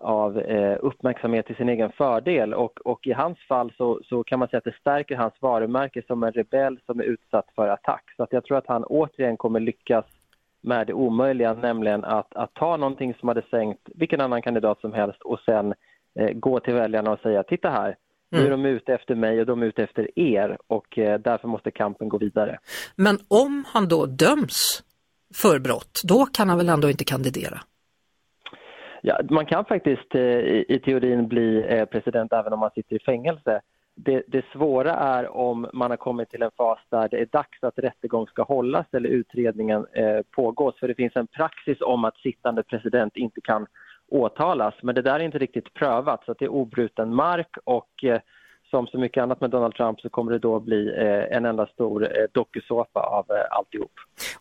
av 0.01 0.39
eh, 0.39 0.77
uppmärksamhet 0.81 1.45
till 1.45 1.55
sin 1.55 1.69
egen 1.69 1.91
fördel. 1.91 2.53
Och, 2.53 2.79
och 2.85 3.07
i 3.07 3.11
hans 3.11 3.37
fall 3.47 3.73
så, 3.77 4.01
så, 4.09 4.23
kan 4.23 4.39
man 4.39 4.47
säga 4.47 4.57
att 4.57 4.63
det 4.63 4.75
stärker 4.79 5.15
hans 5.15 5.33
varumärke 5.39 6.03
som 6.07 6.23
en 6.23 6.31
rebell 6.31 6.79
som 6.85 6.99
är 6.99 7.03
utsatt 7.03 7.45
för 7.55 7.67
attack. 7.67 8.03
Så 8.17 8.23
att 8.23 8.33
jag 8.33 8.45
tror 8.45 8.57
att 8.57 8.67
han 8.67 8.83
återigen 8.83 9.37
kommer 9.37 9.59
lyckas 9.59 10.05
med 10.61 10.87
det 10.87 10.93
omöjliga, 10.93 11.53
nämligen 11.53 12.03
att, 12.03 12.35
att 12.35 12.53
ta 12.53 12.77
någonting 12.77 13.13
som 13.19 13.27
hade 13.27 13.43
sänkt 13.51 13.89
vilken 13.95 14.21
annan 14.21 14.41
kandidat 14.41 14.81
som 14.81 14.93
helst 14.93 15.21
och 15.21 15.39
sen 15.39 15.73
eh, 16.19 16.31
gå 16.33 16.59
till 16.59 16.73
väljarna 16.73 17.11
och 17.11 17.19
säga 17.19 17.43
titta 17.43 17.69
här, 17.69 17.95
nu 18.29 18.37
är 18.37 18.45
mm. 18.45 18.63
de 18.63 18.69
ute 18.69 18.93
efter 18.93 19.15
mig 19.15 19.39
och 19.39 19.45
de 19.45 19.61
är 19.61 19.65
ute 19.65 19.83
efter 19.83 20.19
er 20.19 20.57
och 20.67 20.97
eh, 20.97 21.19
därför 21.19 21.47
måste 21.47 21.71
kampen 21.71 22.09
gå 22.09 22.17
vidare. 22.17 22.59
Men 22.95 23.17
om 23.27 23.65
han 23.67 23.87
då 23.87 24.05
döms 24.05 24.83
för 25.33 25.59
brott, 25.59 26.01
då 26.03 26.25
kan 26.25 26.49
han 26.49 26.57
väl 26.57 26.69
ändå 26.69 26.89
inte 26.89 27.03
kandidera? 27.03 27.59
Ja, 29.01 29.19
man 29.29 29.45
kan 29.45 29.65
faktiskt 29.65 30.15
eh, 30.15 30.21
i, 30.21 30.65
i 30.69 30.79
teorin 30.79 31.27
bli 31.27 31.65
eh, 31.67 31.85
president 31.85 32.33
även 32.33 32.53
om 32.53 32.59
man 32.59 32.71
sitter 32.75 32.95
i 32.95 32.99
fängelse. 32.99 33.61
Det, 33.95 34.23
det, 34.27 34.45
svåra 34.53 34.93
är 34.93 35.37
om 35.37 35.67
man 35.73 35.89
har 35.89 35.97
kommit 35.97 36.29
till 36.29 36.41
en 36.41 36.51
fas 36.57 36.79
där 36.89 37.09
det 37.09 37.17
är 37.17 37.25
dags 37.25 37.63
att 37.63 37.79
rättegång 37.79 38.27
ska 38.27 38.43
hållas 38.43 38.85
eller 38.91 39.09
utredningen 39.09 39.85
eh, 39.93 40.19
pågås. 40.35 40.79
För 40.79 40.87
det 40.87 40.95
finns 40.95 41.15
en 41.15 41.27
praxis 41.27 41.81
om 41.81 42.05
att 42.05 42.17
sittande 42.17 42.63
president 42.63 43.17
inte 43.17 43.41
kan 43.41 43.67
åtalas. 44.07 44.73
Men 44.81 44.95
det 44.95 45.01
där 45.01 45.19
är 45.19 45.23
inte 45.23 45.37
riktigt 45.37 45.73
prövat 45.73 46.25
så 46.25 46.33
det 46.33 46.45
är 46.45 46.49
obruten 46.49 47.15
mark 47.15 47.57
och 47.63 48.03
eh, 48.03 48.19
som 48.69 48.87
så 48.87 48.97
mycket 48.97 49.23
annat 49.23 49.41
med 49.41 49.49
Donald 49.49 49.73
Trump 49.73 50.01
så 50.01 50.09
kommer 50.09 50.31
det 50.31 50.39
då 50.39 50.59
bli 50.59 50.87
eh, 50.87 51.37
en 51.37 51.45
enda 51.45 51.67
stor 51.67 52.03
eh, 52.03 52.25
dokusåpa 52.31 52.99
av 52.99 53.25
eh, 53.29 53.57
alltihop. 53.57 53.91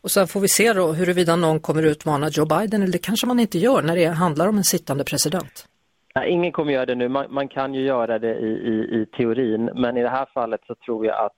Och 0.00 0.10
sen 0.10 0.26
får 0.26 0.40
vi 0.40 0.48
se 0.48 0.72
då 0.72 0.92
huruvida 0.92 1.36
någon 1.36 1.60
kommer 1.60 1.82
utmana 1.82 2.28
Joe 2.28 2.46
Biden 2.46 2.82
eller 2.82 2.92
det 2.92 2.98
kanske 2.98 3.26
man 3.26 3.40
inte 3.40 3.58
gör 3.58 3.82
när 3.82 3.96
det 3.96 4.06
handlar 4.06 4.48
om 4.48 4.56
en 4.56 4.64
sittande 4.64 5.04
president. 5.04 5.66
Nej, 6.14 6.30
ingen 6.30 6.52
kommer 6.52 6.72
göra 6.72 6.86
det 6.86 6.94
nu. 6.94 7.08
Man, 7.08 7.26
man 7.30 7.48
kan 7.48 7.74
ju 7.74 7.82
göra 7.82 8.18
det 8.18 8.34
i, 8.34 8.46
i, 8.46 9.00
i, 9.00 9.06
teorin 9.16 9.70
men 9.74 9.96
i 9.96 10.02
det 10.02 10.08
här 10.08 10.26
fallet 10.34 10.60
så 10.66 10.74
tror 10.74 11.06
jag 11.06 11.24
att 11.24 11.34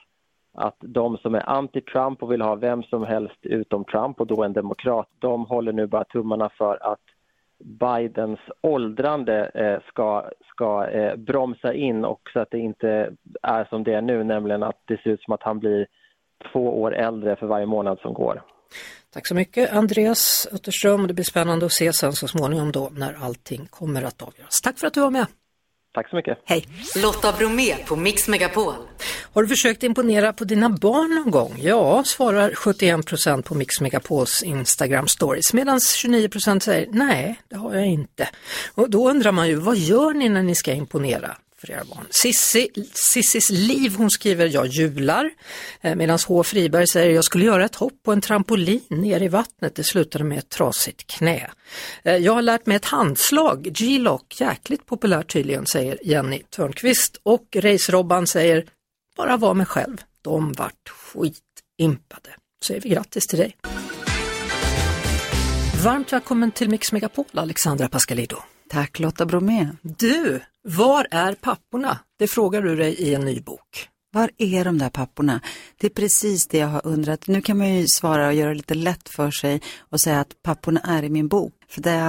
att 0.55 0.77
de 0.81 1.17
som 1.17 1.35
är 1.35 1.41
anti-Trump 1.41 2.23
och 2.23 2.33
vill 2.33 2.41
ha 2.41 2.55
vem 2.55 2.83
som 2.83 3.05
helst 3.05 3.39
utom 3.43 3.85
Trump 3.85 4.21
och 4.21 4.27
då 4.27 4.45
en 4.45 4.53
demokrat, 4.53 5.09
de 5.19 5.47
håller 5.47 5.73
nu 5.73 5.87
bara 5.87 6.05
tummarna 6.05 6.51
för 6.59 6.93
att 6.93 7.01
Bidens 7.65 8.41
åldrande 8.61 9.51
eh, 9.55 9.89
ska, 9.89 10.31
ska 10.51 10.87
eh, 10.87 11.17
bromsa 11.17 11.75
in 11.75 12.05
och 12.05 12.21
så 12.33 12.41
att 12.41 12.51
det 12.51 12.59
inte 12.59 13.13
är 13.43 13.65
som 13.65 13.85
det 13.85 13.95
är 13.95 14.03
nu, 14.03 14.25
nämligen 14.25 14.63
att 14.63 14.83
det 14.85 15.03
ser 15.03 15.11
ut 15.11 15.23
som 15.23 15.35
att 15.35 15.43
han 15.43 15.59
blir 15.59 15.87
två 16.53 16.83
år 16.83 16.95
äldre 16.95 17.37
för 17.37 17.47
varje 17.47 17.67
månad 17.67 17.99
som 18.01 18.15
går. 18.15 18.43
Tack 19.13 19.27
så 19.27 19.35
mycket 19.35 19.73
Andreas 19.73 20.49
Utterström. 20.53 21.07
Det 21.07 21.15
blir 21.15 21.25
spännande 21.25 21.67
att 21.67 21.73
se 21.73 21.93
sen 21.93 22.13
så 22.13 22.29
småningom 22.29 22.73
då 22.73 22.89
när 22.93 23.17
allting 23.25 23.67
kommer 23.71 24.03
att 24.03 24.23
avgöras. 24.23 24.61
Tack 24.65 24.79
för 24.79 24.87
att 24.87 24.95
du 24.95 25.01
var 25.01 25.11
med. 25.11 25.27
Tack 25.99 26.11
så 26.11 26.17
mycket. 26.17 26.39
Hej. 26.45 26.69
Lotta 27.03 27.33
Bromé 27.33 27.77
på 27.87 27.97
Mix 27.97 28.29
Megapol. 28.29 28.75
Har 29.33 29.43
du 29.43 29.49
försökt 29.49 29.83
imponera 29.83 30.33
på 30.33 30.45
dina 30.45 30.69
barn 30.69 31.15
någon 31.15 31.31
gång? 31.31 31.59
Ja, 31.63 32.03
svarar 32.05 32.55
71 32.55 33.07
procent 33.07 33.47
på 33.47 33.55
Mix 33.55 33.81
Megapols 33.81 34.43
Instagram 34.43 35.09
stories 35.09 35.53
medan 35.53 35.81
29 35.81 36.29
procent 36.29 36.63
säger 36.63 36.89
nej, 36.93 37.41
det 37.49 37.57
har 37.57 37.75
jag 37.75 37.87
inte. 37.87 38.29
Och 38.75 38.91
då 38.91 39.11
undrar 39.11 39.33
man 39.33 39.49
ju, 39.49 39.55
vad 39.55 39.77
gör 39.77 40.15
ni 40.15 40.29
när 40.29 40.43
ni 40.43 40.55
ska 40.55 40.73
imponera? 40.73 41.37
För 41.61 41.71
era 41.71 41.85
barn. 41.85 42.07
Sissi, 42.11 42.69
Sissis 42.93 43.51
liv, 43.51 43.95
hon 43.97 44.11
skriver 44.11 44.47
jag 44.47 44.67
jular. 44.67 45.31
Eh, 45.81 45.95
Medan 45.95 46.19
H. 46.27 46.43
Friberg 46.43 46.87
säger 46.87 47.15
jag 47.15 47.25
skulle 47.25 47.45
göra 47.45 47.65
ett 47.65 47.75
hopp 47.75 48.03
på 48.03 48.13
en 48.13 48.21
trampolin 48.21 48.83
ner 48.89 49.23
i 49.23 49.29
vattnet. 49.29 49.75
Det 49.75 49.85
slutade 49.85 50.25
med 50.25 50.39
ett 50.39 50.49
trasigt 50.49 51.07
knä. 51.07 51.51
Eh, 52.03 52.17
jag 52.17 52.33
har 52.33 52.43
lärt 52.43 52.67
mig 52.67 52.77
ett 52.77 52.85
handslag, 52.85 53.63
G-lock, 53.63 54.41
jäkligt 54.41 54.87
populärt 54.87 55.33
tydligen, 55.33 55.67
säger 55.67 55.99
Jenny 56.03 56.43
Törnqvist. 56.51 57.21
Och 57.23 57.57
Race-Robban 57.57 58.27
säger 58.27 58.65
bara 59.17 59.37
var 59.37 59.55
mig 59.55 59.67
själv. 59.67 59.97
De 60.23 60.53
vart 60.53 60.89
skitimpade. 60.89 62.31
Säger 62.65 62.81
vi 62.81 62.89
grattis 62.89 63.27
till 63.27 63.39
dig. 63.39 63.57
Varmt 65.85 66.13
välkommen 66.13 66.51
till 66.51 66.71
Mix 66.71 66.93
Megapol, 66.93 67.25
Alexandra 67.33 67.89
Pascalido. 67.89 68.37
Tack 68.69 68.99
Lotta 68.99 69.27
Bromé. 69.27 69.69
Du, 69.83 70.41
var 70.69 71.07
är 71.11 71.35
papporna? 71.35 71.99
Det 72.19 72.29
frågar 72.29 72.63
du 72.63 72.77
dig 72.77 72.95
i 72.95 73.15
en 73.15 73.25
ny 73.25 73.41
bok. 73.41 73.89
Var 74.13 74.31
är 74.39 74.65
de 74.65 74.79
där 74.79 74.91
papporna? 74.91 75.41
Det 75.81 75.87
är 75.87 75.91
precis 75.91 76.47
det 76.47 76.59
jag 76.59 76.69
har 76.69 76.87
undrat. 76.87 77.27
Nu 77.27 77.41
kan 77.41 77.59
man 77.59 77.75
ju 77.75 77.87
svara 77.89 78.27
och 78.27 78.35
göra 78.35 78.49
det 78.49 78.55
lite 78.55 78.75
lätt 78.75 79.09
för 79.09 79.31
sig 79.31 79.61
och 79.79 80.01
säga 80.01 80.21
att 80.21 80.43
papporna 80.43 80.81
är 80.81 81.03
i 81.03 81.09
min 81.09 81.29
bok. 81.29 81.53
För 81.69 81.81
där 81.81 82.01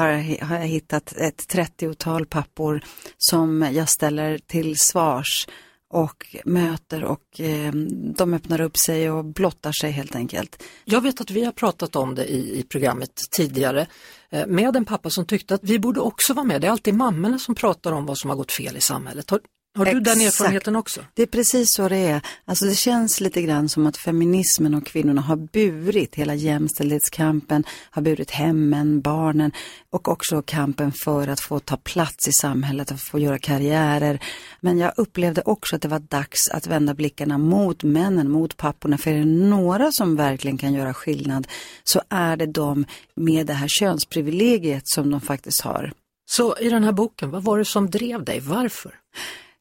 har 0.42 0.56
jag, 0.56 0.68
hittat 0.68 1.14
ett 1.18 1.54
30-tal 1.54 2.26
pappor 2.26 2.84
som 3.18 3.70
jag 3.72 3.90
ställer 3.90 4.38
till 4.38 4.76
svars 4.78 5.48
och 5.90 6.36
möter 6.46 7.04
och 7.04 7.40
eh, 7.40 7.74
de 8.16 8.34
öppnar 8.34 8.62
upp 8.62 8.78
sig 8.78 9.12
och 9.12 9.26
blottar 9.26 9.72
sig 9.72 9.92
helt 9.92 10.16
enkelt. 10.16 10.64
Jag 10.86 11.02
vet 11.02 11.22
att 11.22 11.32
vi 11.32 11.44
har 11.44 11.52
pratat 11.52 11.96
om 11.96 12.16
det 12.16 12.26
i, 12.26 12.60
i 12.60 12.64
programmet 12.64 13.22
tidigare 13.32 13.88
eh, 14.30 14.48
med 14.48 14.76
en 14.76 14.86
pappa 14.86 15.10
som 15.10 15.26
tyckte 15.26 15.56
att 15.56 15.64
vi 15.64 15.80
borde 15.80 16.00
också 16.00 16.34
vara 16.34 16.46
med. 16.46 16.62
Det 16.62 16.68
är 16.68 16.72
alltid 16.72 16.94
mammorna 16.94 17.40
som 17.40 17.56
pratar 17.56 17.92
om 17.92 18.06
vad 18.06 18.18
som 18.18 18.30
har 18.30 18.38
gått 18.38 18.52
fel 18.52 18.78
i 18.78 18.82
samhället. 18.82 19.30
Har, 19.30 19.40
har 19.78 19.86
du 19.86 19.92
Exakt. 19.92 20.06
den 20.06 20.28
erfarenheten 20.28 20.76
också? 20.76 21.06
Det 21.14 21.22
är 21.22 21.28
precis 21.28 21.74
så 21.74 21.90
det 21.90 21.98
är. 21.98 22.22
Alltså 22.46 22.66
det 22.66 22.76
känns 22.76 23.22
lite 23.22 23.42
grann 23.42 23.70
som 23.70 23.88
att 23.88 23.98
feminismen 23.98 24.74
och 24.74 24.86
kvinnorna 24.86 25.22
har 25.22 25.36
burit 25.36 26.16
hela 26.16 26.36
jämställdhetskampen, 26.36 27.64
har 27.92 28.02
burit 28.02 28.32
hemmen, 28.32 29.02
barnen 29.02 29.52
och 29.90 30.08
också 30.08 30.42
kampen 30.42 30.92
för 31.04 31.28
att 31.28 31.40
få 31.40 31.60
ta 31.60 31.78
plats 31.78 32.28
i 32.28 32.32
samhället, 32.32 32.92
att 32.92 33.02
få 33.02 33.20
göra 33.20 33.40
karriärer. 33.40 34.20
Men 34.60 34.78
jag 34.78 34.94
upplevde 34.98 35.42
också 35.46 35.76
att 35.76 35.82
det 35.82 35.88
var 35.88 36.00
dags 36.00 36.50
att 36.50 36.68
vända 36.68 36.94
blickarna 36.94 37.38
mot 37.38 37.84
männen, 37.84 38.32
mot 38.32 38.58
papporna. 38.58 38.98
För 38.98 39.12
är 39.12 39.20
det 39.20 39.26
några 39.26 39.92
som 39.92 40.16
verkligen 40.16 40.58
kan 40.58 40.74
göra 40.74 40.94
skillnad 40.94 41.48
så 41.84 42.02
är 42.10 42.38
det 42.38 42.46
de 42.46 42.86
med 43.16 43.46
det 43.46 43.54
här 43.54 43.68
könsprivilegiet 43.68 44.84
som 44.86 45.12
de 45.12 45.22
faktiskt 45.22 45.62
har. 45.62 45.94
Så 46.32 46.58
i 46.58 46.70
den 46.70 46.84
här 46.84 46.92
boken, 46.92 47.32
vad 47.32 47.44
var 47.44 47.58
det 47.58 47.66
som 47.66 47.90
drev 47.90 48.24
dig? 48.24 48.40
Varför? 48.40 48.96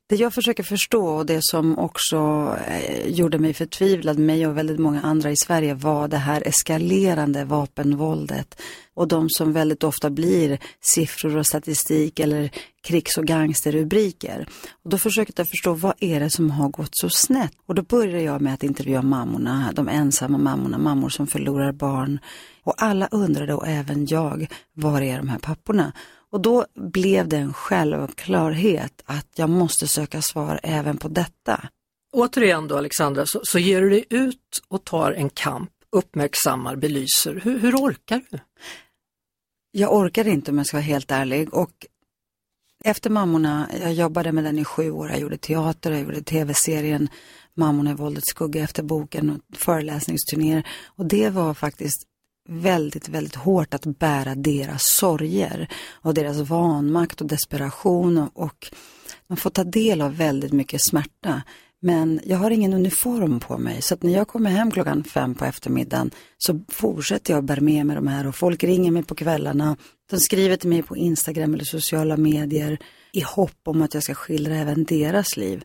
Det 0.08 0.16
jag 0.16 0.34
försöker 0.34 0.62
förstå 0.62 1.06
och 1.06 1.26
det 1.26 1.38
som 1.42 1.78
också 1.78 2.16
eh, 2.66 3.08
gjorde 3.08 3.38
mig 3.38 3.54
förtvivlad, 3.54 4.18
mig 4.18 4.46
och 4.46 4.56
väldigt 4.56 4.78
många 4.78 5.02
andra 5.02 5.30
i 5.30 5.36
Sverige, 5.36 5.74
var 5.74 6.08
det 6.08 6.16
här 6.16 6.48
eskalerande 6.48 7.44
vapenvåldet. 7.44 8.60
Och 8.94 9.08
de 9.08 9.30
som 9.30 9.52
väldigt 9.52 9.84
ofta 9.84 10.10
blir 10.10 10.58
siffror 10.80 11.36
och 11.36 11.46
statistik 11.46 12.20
eller 12.20 12.50
krigs 12.82 13.18
och 13.18 13.26
gangsterrubriker. 13.26 14.48
Och 14.84 14.90
då 14.90 14.98
försökte 14.98 15.40
jag 15.40 15.48
förstå 15.48 15.74
vad 15.74 15.94
är 16.00 16.20
det 16.20 16.30
som 16.30 16.50
har 16.50 16.68
gått 16.68 16.90
så 16.92 17.10
snett? 17.10 17.52
Och 17.66 17.74
då 17.74 17.82
började 17.82 18.22
jag 18.22 18.40
med 18.40 18.54
att 18.54 18.62
intervjua 18.62 19.02
mammorna, 19.02 19.72
de 19.74 19.88
ensamma 19.88 20.38
mammorna, 20.38 20.78
mammor 20.78 21.08
som 21.08 21.26
förlorar 21.26 21.72
barn. 21.72 22.18
Och 22.64 22.74
alla 22.82 23.08
undrade, 23.10 23.54
och 23.54 23.68
även 23.68 24.06
jag, 24.06 24.46
var 24.74 25.02
är 25.02 25.16
de 25.16 25.28
här 25.28 25.38
papporna? 25.38 25.92
Och 26.30 26.40
då 26.40 26.66
blev 26.74 27.28
det 27.28 27.36
en 27.36 27.52
självklarhet 27.52 29.02
att 29.04 29.28
jag 29.34 29.50
måste 29.50 29.88
söka 29.88 30.22
svar 30.22 30.60
även 30.62 30.96
på 30.96 31.08
detta. 31.08 31.68
Återigen 32.12 32.68
då 32.68 32.76
Alexandra, 32.76 33.26
så, 33.26 33.40
så 33.44 33.58
ger 33.58 33.82
du 33.82 33.90
dig 33.90 34.04
ut 34.10 34.62
och 34.68 34.84
tar 34.84 35.12
en 35.12 35.30
kamp, 35.30 35.70
uppmärksammar, 35.90 36.76
belyser. 36.76 37.40
Hur, 37.44 37.58
hur 37.58 37.76
orkar 37.76 38.22
du? 38.30 38.38
Jag 39.70 39.94
orkar 39.94 40.26
inte 40.26 40.50
om 40.50 40.58
jag 40.58 40.66
ska 40.66 40.76
vara 40.76 40.82
helt 40.82 41.10
ärlig. 41.10 41.54
Och 41.54 41.86
efter 42.84 43.10
Mammorna, 43.10 43.70
jag 43.82 43.92
jobbade 43.92 44.32
med 44.32 44.44
den 44.44 44.58
i 44.58 44.64
sju 44.64 44.90
år, 44.90 45.08
jag 45.08 45.20
gjorde 45.20 45.38
teater, 45.38 45.90
jag 45.90 46.00
gjorde 46.00 46.22
tv-serien 46.22 47.08
Mammorna 47.54 47.90
i 47.90 47.94
våldets 47.94 48.28
skugga 48.28 48.62
efter 48.62 48.82
boken 48.82 49.30
och 49.30 49.56
föreläsningsturnéer. 49.56 50.66
Och 50.86 51.06
det 51.06 51.30
var 51.30 51.54
faktiskt 51.54 52.07
väldigt, 52.48 53.08
väldigt 53.08 53.34
hårt 53.34 53.74
att 53.74 53.84
bära 53.98 54.34
deras 54.34 54.82
sorger 54.82 55.68
och 55.92 56.14
deras 56.14 56.36
vanmakt 56.36 57.20
och 57.20 57.26
desperation 57.26 58.18
och, 58.18 58.42
och 58.42 58.70
man 59.26 59.36
får 59.36 59.50
ta 59.50 59.64
del 59.64 60.00
av 60.00 60.16
väldigt 60.16 60.52
mycket 60.52 60.80
smärta. 60.84 61.42
Men 61.80 62.20
jag 62.24 62.38
har 62.38 62.50
ingen 62.50 62.72
uniform 62.72 63.40
på 63.40 63.58
mig 63.58 63.82
så 63.82 63.94
att 63.94 64.02
när 64.02 64.12
jag 64.12 64.28
kommer 64.28 64.50
hem 64.50 64.70
klockan 64.70 65.04
fem 65.04 65.34
på 65.34 65.44
eftermiddagen 65.44 66.10
så 66.38 66.60
fortsätter 66.68 67.34
jag 67.34 67.44
bära 67.44 67.60
med 67.60 67.86
mig 67.86 67.96
de 67.96 68.06
här 68.06 68.26
och 68.26 68.34
folk 68.34 68.64
ringer 68.64 68.90
mig 68.90 69.02
på 69.02 69.14
kvällarna. 69.14 69.76
De 70.10 70.20
skriver 70.20 70.56
till 70.56 70.68
mig 70.68 70.82
på 70.82 70.96
Instagram 70.96 71.54
eller 71.54 71.64
sociala 71.64 72.16
medier 72.16 72.78
i 73.12 73.20
hopp 73.20 73.60
om 73.64 73.82
att 73.82 73.94
jag 73.94 74.02
ska 74.02 74.14
skildra 74.14 74.56
även 74.56 74.84
deras 74.84 75.36
liv. 75.36 75.64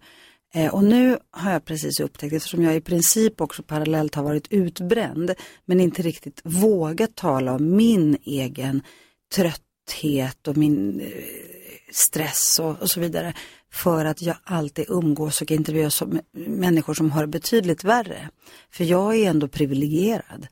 Eh, 0.56 0.74
och 0.74 0.84
nu 0.84 1.18
har 1.32 1.52
jag 1.52 1.66
precis 1.66 2.00
upptäckt, 2.00 2.34
eftersom 2.34 2.64
jag 2.64 2.76
i 2.76 2.82
princip 2.82 3.42
också 3.42 3.64
parallellt 3.64 4.16
har 4.16 4.24
varit 4.24 4.48
utbränd, 4.52 5.34
men 5.66 5.82
inte 5.82 6.02
riktigt 6.02 6.42
vågat 6.44 7.16
tala 7.16 7.54
om 7.54 7.76
min 7.76 8.18
egen 8.24 8.82
trötthet 9.36 10.48
och 10.48 10.58
min 10.58 11.00
eh, 11.00 11.08
stress 11.92 12.60
och, 12.60 12.82
och 12.82 12.90
så 12.90 13.00
vidare. 13.00 13.34
För 13.72 14.06
att 14.06 14.22
jag 14.22 14.36
alltid 14.44 14.86
umgås 14.90 15.42
och 15.42 15.52
intervjuar 15.52 15.90
som, 15.90 16.20
människor 16.48 16.94
som 16.94 17.12
har 17.12 17.22
det 17.22 17.28
betydligt 17.28 17.84
värre. 17.84 18.30
För 18.72 18.84
jag 18.84 19.16
är 19.16 19.30
ändå 19.30 19.48
privilegierad. 19.48 20.48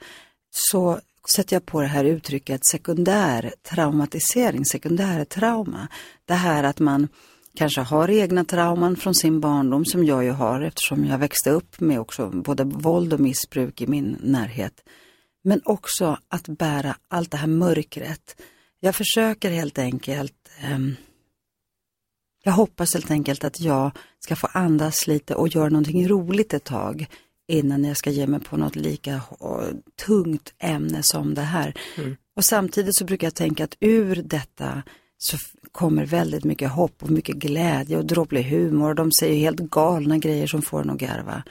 Så 0.51 0.99
sätter 1.35 1.55
jag 1.55 1.65
på 1.65 1.81
det 1.81 1.87
här 1.87 2.03
uttrycket 2.03 2.65
sekundär 2.65 3.53
traumatisering, 3.69 4.65
sekundär 4.65 5.25
trauma. 5.25 5.87
Det 6.25 6.33
här 6.33 6.63
att 6.63 6.79
man 6.79 7.07
kanske 7.55 7.81
har 7.81 8.09
egna 8.09 8.45
trauman 8.45 8.95
från 8.95 9.15
sin 9.15 9.39
barndom 9.39 9.85
som 9.85 10.05
jag 10.05 10.23
ju 10.23 10.31
har 10.31 10.61
eftersom 10.61 11.05
jag 11.05 11.17
växte 11.17 11.49
upp 11.49 11.79
med 11.79 11.99
också 11.99 12.29
både 12.29 12.63
våld 12.63 13.13
och 13.13 13.19
missbruk 13.19 13.81
i 13.81 13.87
min 13.87 14.17
närhet. 14.23 14.83
Men 15.43 15.61
också 15.65 16.17
att 16.27 16.47
bära 16.47 16.95
allt 17.07 17.31
det 17.31 17.37
här 17.37 17.47
mörkret. 17.47 18.41
Jag 18.79 18.95
försöker 18.95 19.51
helt 19.51 19.77
enkelt 19.77 20.33
um, 20.75 20.95
jag 22.43 22.51
hoppas 22.51 22.93
helt 22.93 23.11
enkelt 23.11 23.43
att 23.43 23.61
jag 23.61 23.91
ska 24.19 24.35
få 24.35 24.47
andas 24.53 25.07
lite 25.07 25.35
och 25.35 25.47
göra 25.47 25.69
någonting 25.69 26.07
roligt 26.07 26.53
ett 26.53 26.63
tag 26.63 27.07
innan 27.47 27.83
jag 27.83 27.97
ska 27.97 28.09
ge 28.09 28.27
mig 28.27 28.39
på 28.39 28.57
något 28.57 28.75
lika 28.75 29.21
tungt 30.05 30.53
ämne 30.59 31.03
som 31.03 31.33
det 31.33 31.41
här. 31.41 31.73
Mm. 31.97 32.17
Och 32.35 32.45
samtidigt 32.45 32.95
så 32.95 33.05
brukar 33.05 33.27
jag 33.27 33.35
tänka 33.35 33.63
att 33.63 33.77
ur 33.79 34.15
detta 34.15 34.83
så 35.23 35.37
kommer 35.71 36.05
väldigt 36.05 36.43
mycket 36.43 36.71
hopp 36.71 37.03
och 37.03 37.09
mycket 37.09 37.35
glädje 37.35 37.97
och 37.97 38.05
dråplig 38.05 38.43
humor. 38.43 38.93
De 38.93 39.11
säger 39.11 39.35
helt 39.35 39.59
galna 39.59 40.17
grejer 40.17 40.47
som 40.47 40.61
får 40.61 40.81
en 40.81 40.89
att 40.89 40.97
garva. 40.97 41.43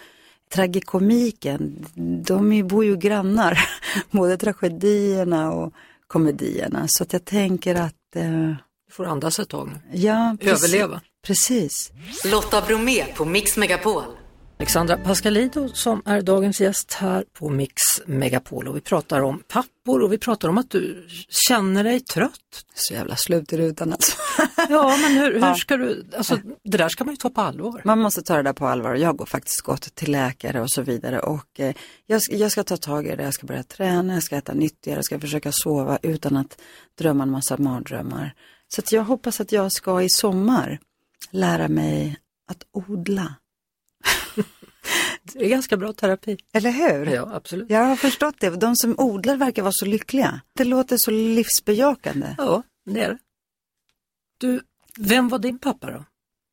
Tragikomiken, 0.52 1.86
de 2.24 2.68
bor 2.68 2.84
ju 2.84 2.96
grannar, 2.96 3.58
både 4.10 4.36
tragedierna 4.36 5.52
och 5.52 5.72
komedierna. 6.06 6.88
Så 6.88 7.02
att 7.02 7.12
jag 7.12 7.24
tänker 7.24 7.74
att 7.74 8.16
eh, 8.16 8.54
du 8.86 8.92
får 8.92 9.04
andas 9.04 9.38
ett 9.38 9.48
tag 9.48 9.68
nu. 9.68 9.98
Ja, 9.98 10.36
precis. 10.40 10.64
Överleva. 10.64 11.00
Precis. 11.26 11.92
Lotta 12.24 12.60
Bromé 12.60 13.04
på 13.04 13.24
Mix 13.24 13.56
Megapol. 13.56 14.04
Alexandra 14.60 14.96
Pascalido 14.96 15.68
som 15.68 16.02
är 16.04 16.22
dagens 16.22 16.60
gäst 16.60 16.92
här 16.92 17.24
på 17.32 17.48
Mix 17.48 17.74
Megapol 18.06 18.68
och 18.68 18.76
vi 18.76 18.80
pratar 18.80 19.20
om 19.20 19.42
pappor 19.48 20.02
och 20.02 20.12
vi 20.12 20.18
pratar 20.18 20.48
om 20.48 20.58
att 20.58 20.70
du 20.70 21.06
känner 21.28 21.84
dig 21.84 22.00
trött. 22.00 22.64
Så 22.74 22.94
jävla 22.94 23.16
slut 23.16 23.52
i 23.52 23.56
rutan 23.56 23.92
alltså. 23.92 24.16
ja 24.68 24.96
men 24.96 25.12
hur, 25.12 25.32
hur 25.32 25.54
ska 25.54 25.76
du, 25.76 26.06
alltså 26.16 26.38
det 26.64 26.78
där 26.78 26.88
ska 26.88 27.04
man 27.04 27.14
ju 27.14 27.16
ta 27.16 27.30
på 27.30 27.40
allvar. 27.40 27.82
Man 27.84 27.98
måste 27.98 28.22
ta 28.22 28.36
det 28.36 28.42
där 28.42 28.52
på 28.52 28.66
allvar. 28.66 28.94
Jag 28.94 29.18
har 29.18 29.26
faktiskt 29.26 29.60
gått 29.60 29.94
till 29.94 30.12
läkare 30.12 30.60
och 30.60 30.70
så 30.70 30.82
vidare 30.82 31.20
och 31.20 31.60
eh, 31.60 31.74
jag, 32.06 32.20
jag 32.30 32.52
ska 32.52 32.64
ta 32.64 32.76
tag 32.76 33.06
i 33.06 33.16
det, 33.16 33.22
jag 33.22 33.34
ska 33.34 33.46
börja 33.46 33.62
träna, 33.62 34.14
jag 34.14 34.22
ska 34.22 34.36
äta 34.36 34.54
nyttigare, 34.54 34.98
jag 34.98 35.04
ska 35.04 35.20
försöka 35.20 35.52
sova 35.52 35.98
utan 36.02 36.36
att 36.36 36.60
drömma 36.98 37.22
en 37.22 37.30
massa 37.30 37.56
mardrömmar. 37.58 38.34
Så 38.68 38.82
jag 38.90 39.04
hoppas 39.04 39.40
att 39.40 39.52
jag 39.52 39.72
ska 39.72 40.02
i 40.02 40.08
sommar 40.08 40.78
lära 41.30 41.68
mig 41.68 42.16
att 42.48 42.62
odla. 42.72 43.34
Det 45.22 45.44
är 45.44 45.48
ganska 45.48 45.76
bra 45.76 45.92
terapi. 45.92 46.38
Eller 46.52 46.70
hur? 46.70 47.06
Ja, 47.06 47.30
absolut. 47.32 47.70
Jag 47.70 47.84
har 47.84 47.96
förstått 47.96 48.34
det. 48.38 48.50
De 48.50 48.76
som 48.76 48.94
odlar 48.98 49.36
verkar 49.36 49.62
vara 49.62 49.72
så 49.72 49.86
lyckliga. 49.86 50.40
Det 50.56 50.64
låter 50.64 50.96
så 50.98 51.10
livsbejakande. 51.10 52.34
Ja, 52.38 52.62
det 52.84 53.00
är 53.00 53.08
det. 53.08 53.18
Du, 54.38 54.60
vem 54.96 55.28
var 55.28 55.38
din 55.38 55.58
pappa 55.58 55.90
då? 55.90 56.04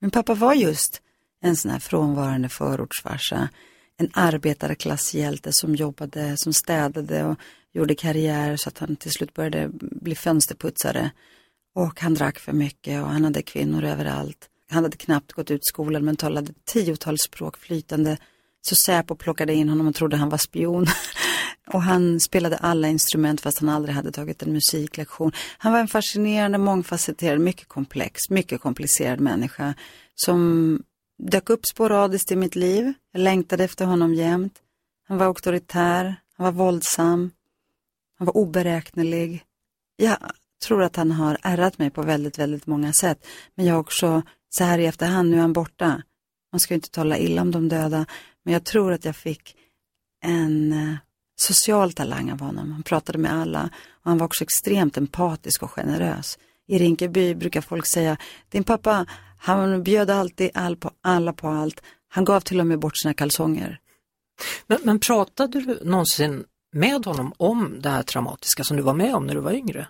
Min 0.02 0.12
pappa 0.12 0.34
var 0.34 0.54
just 0.54 1.02
en 1.42 1.56
sån 1.56 1.72
här 1.72 1.80
frånvarande 1.80 2.50
förortsfarsa. 2.50 3.50
En 3.98 4.10
arbetarklasshjälte 4.14 5.54
som 5.54 5.76
jobbade, 5.76 6.38
som 6.38 6.54
städade 6.54 7.24
och 7.24 7.40
gjorde 7.74 7.96
karriär 7.96 8.58
så 8.58 8.70
att 8.70 8.80
han 8.80 8.96
till 8.96 9.12
slut 9.12 9.34
började 9.34 9.70
bli 9.80 10.16
fönsterputsare. 10.16 11.12
Och 11.76 12.02
han 12.02 12.14
drack 12.14 12.40
för 12.40 12.54
mycket 12.54 13.04
och 13.04 13.10
han 13.10 13.24
hade 13.24 13.42
kvinnor 13.42 13.84
överallt. 13.84 14.50
Han 14.70 14.84
hade 14.84 14.98
knappt 14.98 15.34
gått 15.34 15.52
ut 15.52 15.66
skolan 15.66 16.06
men 16.06 16.16
talade 16.16 16.54
tiotals 16.66 17.22
språk 17.22 17.58
flytande. 17.58 18.18
Så 18.62 18.76
Säpo 18.76 19.16
plockade 19.16 19.54
in 19.54 19.70
honom 19.70 19.88
och 19.88 19.96
trodde 19.96 20.18
han 20.18 20.30
var 20.30 20.38
spion. 20.38 20.86
och 21.68 21.82
han 21.82 22.20
spelade 22.20 22.58
alla 22.58 22.88
instrument 22.88 23.42
fast 23.42 23.60
han 23.60 23.70
aldrig 23.70 23.96
hade 23.96 24.12
tagit 24.12 24.44
en 24.44 24.54
musiklektion. 24.54 25.32
Han 25.58 25.72
var 25.72 25.80
en 25.80 25.88
fascinerande, 25.88 26.58
mångfacetterad, 26.58 27.40
mycket 27.40 27.68
komplex, 27.68 28.30
mycket 28.30 28.62
komplicerad 28.62 29.20
människa 29.20 29.74
som 30.16 30.84
dök 31.18 31.50
upp 31.50 31.66
sporadiskt 31.66 32.32
i 32.32 32.36
mitt 32.36 32.56
liv. 32.56 32.94
Jag 33.12 33.22
längtade 33.22 33.64
efter 33.64 33.86
honom 33.86 34.14
jämt. 34.14 34.54
Han 35.08 35.18
var 35.18 35.26
auktoritär, 35.26 36.16
han 36.38 36.44
var 36.44 36.52
våldsam, 36.52 37.32
han 38.18 38.26
var 38.26 38.38
oberäknelig. 38.38 39.44
Jag 39.96 40.18
tror 40.66 40.84
att 40.84 40.96
han 40.96 41.12
har 41.12 41.38
ärrat 41.42 41.78
mig 41.78 41.90
på 41.90 42.02
väldigt, 42.02 42.40
väldigt 42.40 42.68
många 42.68 42.94
sätt. 42.94 43.28
Men 43.56 43.66
jag 43.66 43.74
har 43.74 43.80
också, 43.80 44.22
så 44.50 44.64
här 44.64 44.80
i 44.80 44.86
efterhand, 44.86 45.30
nu 45.30 45.38
är 45.38 45.42
han 45.42 45.54
borta. 45.54 46.02
Man 46.52 46.60
ska 46.60 46.74
ju 46.74 46.76
inte 46.76 46.92
tala 46.92 47.18
illa 47.18 47.42
om 47.42 47.52
de 47.52 47.70
döda. 47.70 48.06
Men 48.44 48.54
jag 48.54 48.64
tror 48.64 48.94
att 48.94 49.06
jag 49.06 49.16
fick 49.16 49.56
en 50.24 50.74
eh, 50.74 50.96
social 51.40 51.94
talang 51.94 52.32
av 52.32 52.40
honom. 52.40 52.72
Han 52.72 52.84
pratade 52.84 53.18
med 53.18 53.34
alla 53.34 53.70
och 53.90 54.10
han 54.10 54.18
var 54.18 54.26
också 54.26 54.44
extremt 54.44 54.98
empatisk 54.98 55.64
och 55.64 55.72
generös. 55.72 56.38
I 56.68 56.78
Rinkeby 56.78 57.36
brukar 57.36 57.62
folk 57.62 57.86
säga, 57.86 58.18
din 58.50 58.64
pappa, 58.64 59.06
han 59.38 59.84
bjöd 59.84 60.10
alltid 60.10 60.52
all 60.54 60.76
på, 60.76 60.92
alla 61.02 61.34
på 61.34 61.48
allt. 61.48 61.82
Han 62.08 62.26
gav 62.26 62.40
till 62.40 62.60
och 62.60 62.68
med 62.68 62.80
bort 62.80 62.98
sina 62.98 63.14
kalsonger. 63.14 63.80
Men, 64.68 64.80
men 64.84 65.00
pratade 65.00 65.62
du 65.62 65.80
någonsin 65.84 66.44
med 66.74 67.06
honom 67.06 67.34
om 67.38 67.78
det 67.82 67.90
här 67.90 68.04
traumatiska 68.04 68.64
som 68.64 68.78
du 68.78 68.84
var 68.84 68.94
med 68.94 69.16
om 69.16 69.28
när 69.28 69.36
du 69.36 69.42
var 69.42 69.52
yngre? 69.52 69.88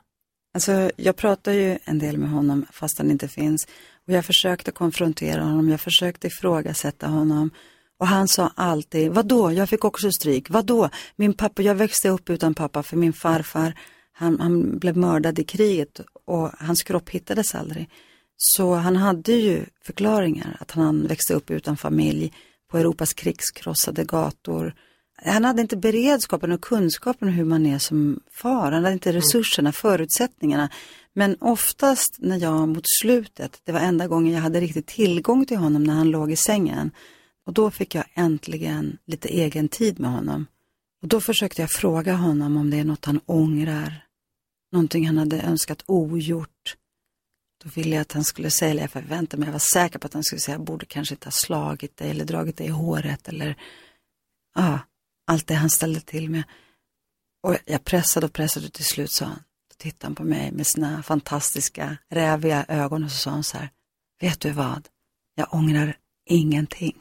Alltså, 0.54 0.92
jag 0.96 1.16
pratar 1.16 1.52
ju 1.52 1.80
en 1.84 2.00
del 2.00 2.18
med 2.18 2.30
honom 2.30 2.66
fast 2.72 2.98
han 2.98 3.12
inte 3.12 3.28
finns. 3.28 3.68
Och 4.08 4.14
jag 4.14 4.26
försökte 4.26 4.72
konfrontera 4.72 5.44
honom, 5.44 5.70
jag 5.70 5.82
försökte 5.82 6.28
ifrågasätta 6.28 7.08
honom. 7.08 7.52
Och 8.00 8.08
han 8.08 8.28
sa 8.28 8.52
alltid, 8.56 9.12
vadå, 9.12 9.52
jag 9.52 9.70
fick 9.70 9.86
också 9.86 10.12
stryk, 10.12 10.50
vadå, 10.50 10.90
min 11.16 11.34
pappa, 11.34 11.62
jag 11.62 11.76
växte 11.76 12.10
upp 12.10 12.30
utan 12.30 12.54
pappa 12.54 12.84
för 12.84 12.98
min 12.98 13.14
farfar, 13.14 13.74
han, 14.12 14.40
han 14.40 14.80
blev 14.80 14.98
mördad 14.98 15.40
i 15.40 15.44
kriget 15.44 16.02
och 16.26 16.52
hans 16.60 16.84
kropp 16.84 17.10
hittades 17.10 17.56
aldrig. 17.56 17.90
Så 18.38 18.74
han 18.74 18.96
hade 18.96 19.32
ju 19.32 19.66
förklaringar 19.82 20.58
att 20.60 20.72
han 20.72 21.08
växte 21.08 21.34
upp 21.34 21.52
utan 21.52 21.78
familj 21.78 22.34
på 22.72 22.78
Europas 22.78 23.14
krigskrossade 23.14 24.04
gator 24.04 24.74
han 25.26 25.46
hade 25.46 25.62
inte 25.62 25.78
beredskapen 25.78 26.52
och 26.52 26.62
kunskapen 26.62 27.28
om 27.28 27.34
hur 27.34 27.46
man 27.46 27.66
är 27.66 27.80
som 27.80 28.20
far. 28.32 28.72
Han 28.72 28.84
hade 28.84 28.94
inte 28.94 29.10
mm. 29.10 29.22
resurserna, 29.22 29.72
förutsättningarna. 29.72 30.70
Men 31.14 31.38
oftast 31.40 32.16
när 32.20 32.38
jag 32.38 32.70
mot 32.70 32.86
slutet, 33.02 33.62
det 33.64 33.72
var 33.72 33.80
enda 33.80 34.08
gången 34.08 34.34
jag 34.34 34.42
hade 34.42 34.60
riktigt 34.60 34.88
tillgång 34.88 35.46
till 35.46 35.58
honom 35.58 35.84
när 35.84 35.94
han 35.94 36.10
låg 36.10 36.32
i 36.32 36.36
sängen. 36.36 36.92
Och 37.46 37.54
då 37.54 37.72
fick 37.72 37.96
jag 37.96 38.06
äntligen 38.14 38.98
lite 39.06 39.28
egen 39.28 39.70
tid 39.70 40.00
med 40.00 40.12
honom. 40.12 40.46
Och 41.02 41.08
då 41.08 41.22
försökte 41.22 41.62
jag 41.62 41.72
fråga 41.72 42.14
honom 42.14 42.58
om 42.58 42.70
det 42.70 42.80
är 42.80 42.84
något 42.84 43.06
han 43.06 43.20
ångrar. 43.26 44.04
Någonting 44.72 45.08
han 45.08 45.18
hade 45.18 45.42
önskat 45.42 45.84
ogjort. 45.86 46.76
Då 47.64 47.70
ville 47.76 47.96
jag 47.96 48.02
att 48.02 48.12
han 48.12 48.24
skulle 48.24 48.52
säga, 48.52 48.72
eller 48.72 48.82
jag 48.82 48.92
förväntade 48.92 49.40
mig, 49.40 49.48
jag 49.48 49.54
var 49.54 49.74
säker 49.74 50.00
på 50.00 50.08
att 50.08 50.14
han 50.14 50.24
skulle 50.24 50.40
säga, 50.40 50.56
jag 50.58 50.66
borde 50.66 50.86
kanske 50.86 51.16
inte 51.16 51.28
ha 51.28 51.32
slagit 51.32 51.98
dig 51.98 52.10
eller 52.10 52.26
dragit 52.26 52.58
dig 52.58 52.68
i 52.68 52.70
håret 52.70 53.28
eller, 53.28 53.58
ja, 54.56 54.74
ah, 54.74 54.80
allt 55.28 55.48
det 55.48 55.56
han 55.56 55.70
ställde 55.70 56.00
till 56.00 56.30
med. 56.30 56.44
Och 57.44 57.58
jag 57.66 57.84
pressade 57.84 58.26
och 58.26 58.34
pressade 58.34 58.66
och 58.66 58.74
till 58.74 58.86
slut 58.86 59.12
sa 59.12 59.26
han, 59.26 59.44
då 59.70 59.76
tittade 59.78 60.06
han 60.06 60.16
på 60.16 60.24
mig 60.24 60.52
med 60.52 60.68
sina 60.68 61.04
fantastiska 61.04 61.98
räviga 62.10 62.66
ögon 62.68 63.04
och 63.04 63.12
så 63.12 63.18
sa 63.18 63.30
han 63.30 63.44
så 63.44 63.58
här, 63.58 63.70
vet 64.22 64.40
du 64.40 64.52
vad, 64.52 64.88
jag 65.36 65.54
ångrar 65.54 65.98
ingenting. 66.26 66.98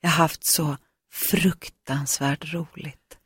Jag 0.00 0.10
har 0.10 0.16
haft 0.16 0.44
så 0.44 0.76
fruktansvärt 1.12 2.52
roligt. 2.54 3.18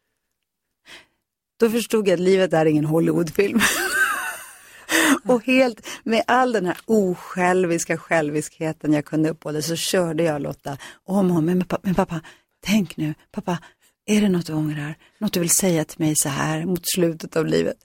Då 1.56 1.70
förstod 1.70 2.08
jag 2.08 2.14
att 2.14 2.20
livet 2.20 2.52
är 2.52 2.66
ingen 2.66 2.84
Hollywoodfilm. 2.84 3.60
och 5.24 5.44
helt 5.44 5.87
med 6.04 6.22
all 6.26 6.52
den 6.52 6.66
här 6.66 6.78
osjälviska 6.84 7.98
själviskheten 7.98 8.92
jag 8.92 9.04
kunde 9.04 9.30
uppehålla 9.30 9.62
så 9.62 9.76
körde 9.76 10.22
jag 10.22 10.42
Lotta 10.42 10.78
om 11.04 11.30
och 11.30 11.37
om. 11.37 11.44
Men, 11.44 11.64
men 11.82 11.94
pappa, 11.94 12.20
tänk 12.60 12.96
nu, 12.96 13.14
pappa, 13.32 13.58
är 14.07 14.21
det 14.21 14.29
något 14.29 14.47
du 14.47 14.53
ångrar? 14.53 14.95
Något 15.19 15.33
du 15.33 15.40
vill 15.40 15.51
säga 15.51 15.85
till 15.85 16.01
mig 16.01 16.17
så 16.17 16.29
här 16.29 16.64
mot 16.64 16.83
slutet 16.95 17.37
av 17.37 17.47
livet? 17.47 17.77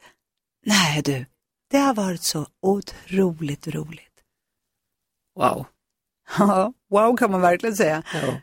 Nej 0.65 1.01
du, 1.01 1.25
det 1.71 1.77
har 1.77 1.93
varit 1.93 2.23
så 2.23 2.47
otroligt 2.61 3.67
roligt. 3.67 4.03
Wow. 5.35 5.65
Ja, 6.37 6.73
wow 6.89 7.17
kan 7.17 7.31
man 7.31 7.41
verkligen 7.41 7.75
säga. 7.75 8.03
Ja. 8.13 8.41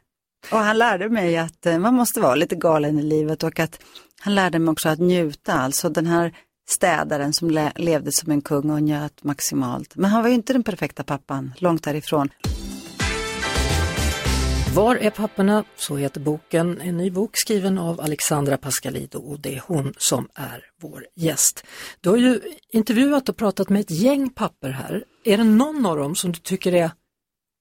Och 0.53 0.59
han 0.59 0.79
lärde 0.79 1.09
mig 1.09 1.37
att 1.37 1.67
eh, 1.67 1.79
man 1.79 1.95
måste 1.95 2.21
vara 2.21 2.35
lite 2.35 2.57
galen 2.57 2.99
i 2.99 3.03
livet 3.03 3.43
och 3.43 3.61
att 3.61 3.81
han 4.21 4.35
lärde 4.35 4.59
mig 4.59 4.73
också 4.73 4.89
att 4.89 4.99
njuta. 4.99 5.53
Alltså 5.53 5.89
den 5.89 6.07
här 6.07 6.35
städaren 6.69 7.33
som 7.33 7.51
le 7.51 7.73
levde 7.77 8.13
som 8.13 8.33
en 8.33 8.41
kung 8.43 8.71
och 8.71 8.83
njöt 8.83 9.25
maximalt. 9.25 9.97
Men 9.97 10.11
han 10.11 10.23
var 10.23 10.29
ju 10.29 10.35
inte 10.35 10.53
den 10.53 10.63
perfekta 10.63 11.05
pappan, 11.05 11.53
långt 11.57 11.85
därifrån. 11.85 12.29
Var 14.77 14.97
är 14.97 15.11
papporna? 15.11 15.65
Så 15.77 15.97
heter 15.97 16.21
boken. 16.21 16.81
En 16.81 16.97
ny 16.97 17.11
bok 17.11 17.31
skriven 17.35 17.79
av 17.79 18.01
Alexandra 18.01 18.57
Pascalido 18.57 19.19
och 19.19 19.41
det 19.41 19.55
är 19.55 19.63
hon 19.67 19.95
som 19.99 20.29
är 20.35 20.65
vår 20.83 21.07
gäst. 21.15 21.65
Du 22.01 22.11
har 22.11 22.17
ju 22.17 22.41
intervjuat 22.73 23.29
och 23.29 23.37
pratat 23.37 23.69
med 23.69 23.81
ett 23.81 23.91
gäng 23.91 24.31
papper 24.31 24.71
här. 24.71 25.05
Är 25.25 25.37
det 25.37 25.45
någon 25.45 25.87
av 25.87 25.97
dem 25.97 26.15
som 26.15 26.33
du 26.33 26.39
tycker 26.39 26.73
är 26.73 26.91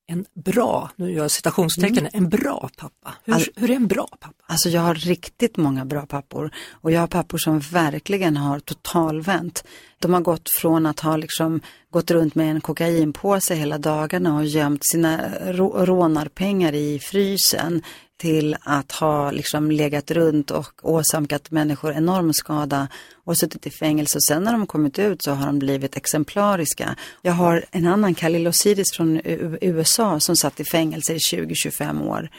en 0.08 0.26
bra, 0.34 0.92
nu 0.96 1.12
gör 1.12 1.22
jag 1.22 1.32
citationstecken, 1.32 2.08
en 2.14 2.30
bra 2.30 2.70
pappa? 2.78 3.14
Hur, 3.24 3.34
All- 3.34 3.44
hur 3.56 3.72
är 3.72 3.76
en 3.76 3.88
bra 3.88 4.08
pappa? 4.20 4.44
Alltså 4.48 4.70
jag 4.70 4.82
har 4.82 4.96
riktigt 4.96 5.58
många 5.58 5.86
bra 5.86 6.06
pappor 6.06 6.52
och 6.72 6.92
jag 6.92 7.00
har 7.00 7.08
pappor 7.08 7.38
som 7.38 7.60
verkligen 7.60 8.38
har 8.38 8.60
totalvänt. 8.60 9.64
De 10.00 10.14
har 10.14 10.22
gått 10.22 10.50
från 10.62 10.86
att 10.86 11.00
ha 11.00 11.18
liksom 11.18 11.62
gått 11.92 12.12
runt 12.12 12.36
med 12.36 12.52
en 12.52 12.62
kokainpåse 12.62 13.56
hela 13.56 13.78
dagarna 13.78 14.36
och 14.38 14.46
gömt 14.46 14.82
sina 14.86 15.20
rå- 15.42 15.86
rånarpengar 15.86 16.74
i 16.74 17.00
frysen 17.00 17.82
till 18.18 18.58
att 18.62 18.92
ha 18.92 19.32
liksom 19.32 19.72
legat 19.72 20.12
runt 20.12 20.52
och 20.52 20.80
åsamkat 20.82 21.52
människor 21.52 21.94
enorm 21.94 22.34
skada 22.34 22.88
och 23.24 23.38
suttit 23.38 23.68
i 23.68 23.70
fängelse. 23.70 24.18
Och 24.18 24.24
sen 24.24 24.44
när 24.44 24.52
de 24.52 24.68
kommit 24.68 25.00
ut 25.00 25.24
så 25.24 25.32
har 25.32 25.46
de 25.46 25.60
blivit 25.60 25.98
exemplariska. 25.98 26.96
Jag 27.22 27.34
har 27.34 27.66
en 27.72 27.88
annan, 27.88 28.16
Khalil 28.16 28.48
Osiris 28.48 28.92
från 28.94 29.22
USA 29.62 30.20
som 30.20 30.36
satt 30.36 30.60
i 30.60 30.64
fängelse 30.66 31.14
i 31.14 31.18
20-25 31.18 32.08
år. 32.08 32.30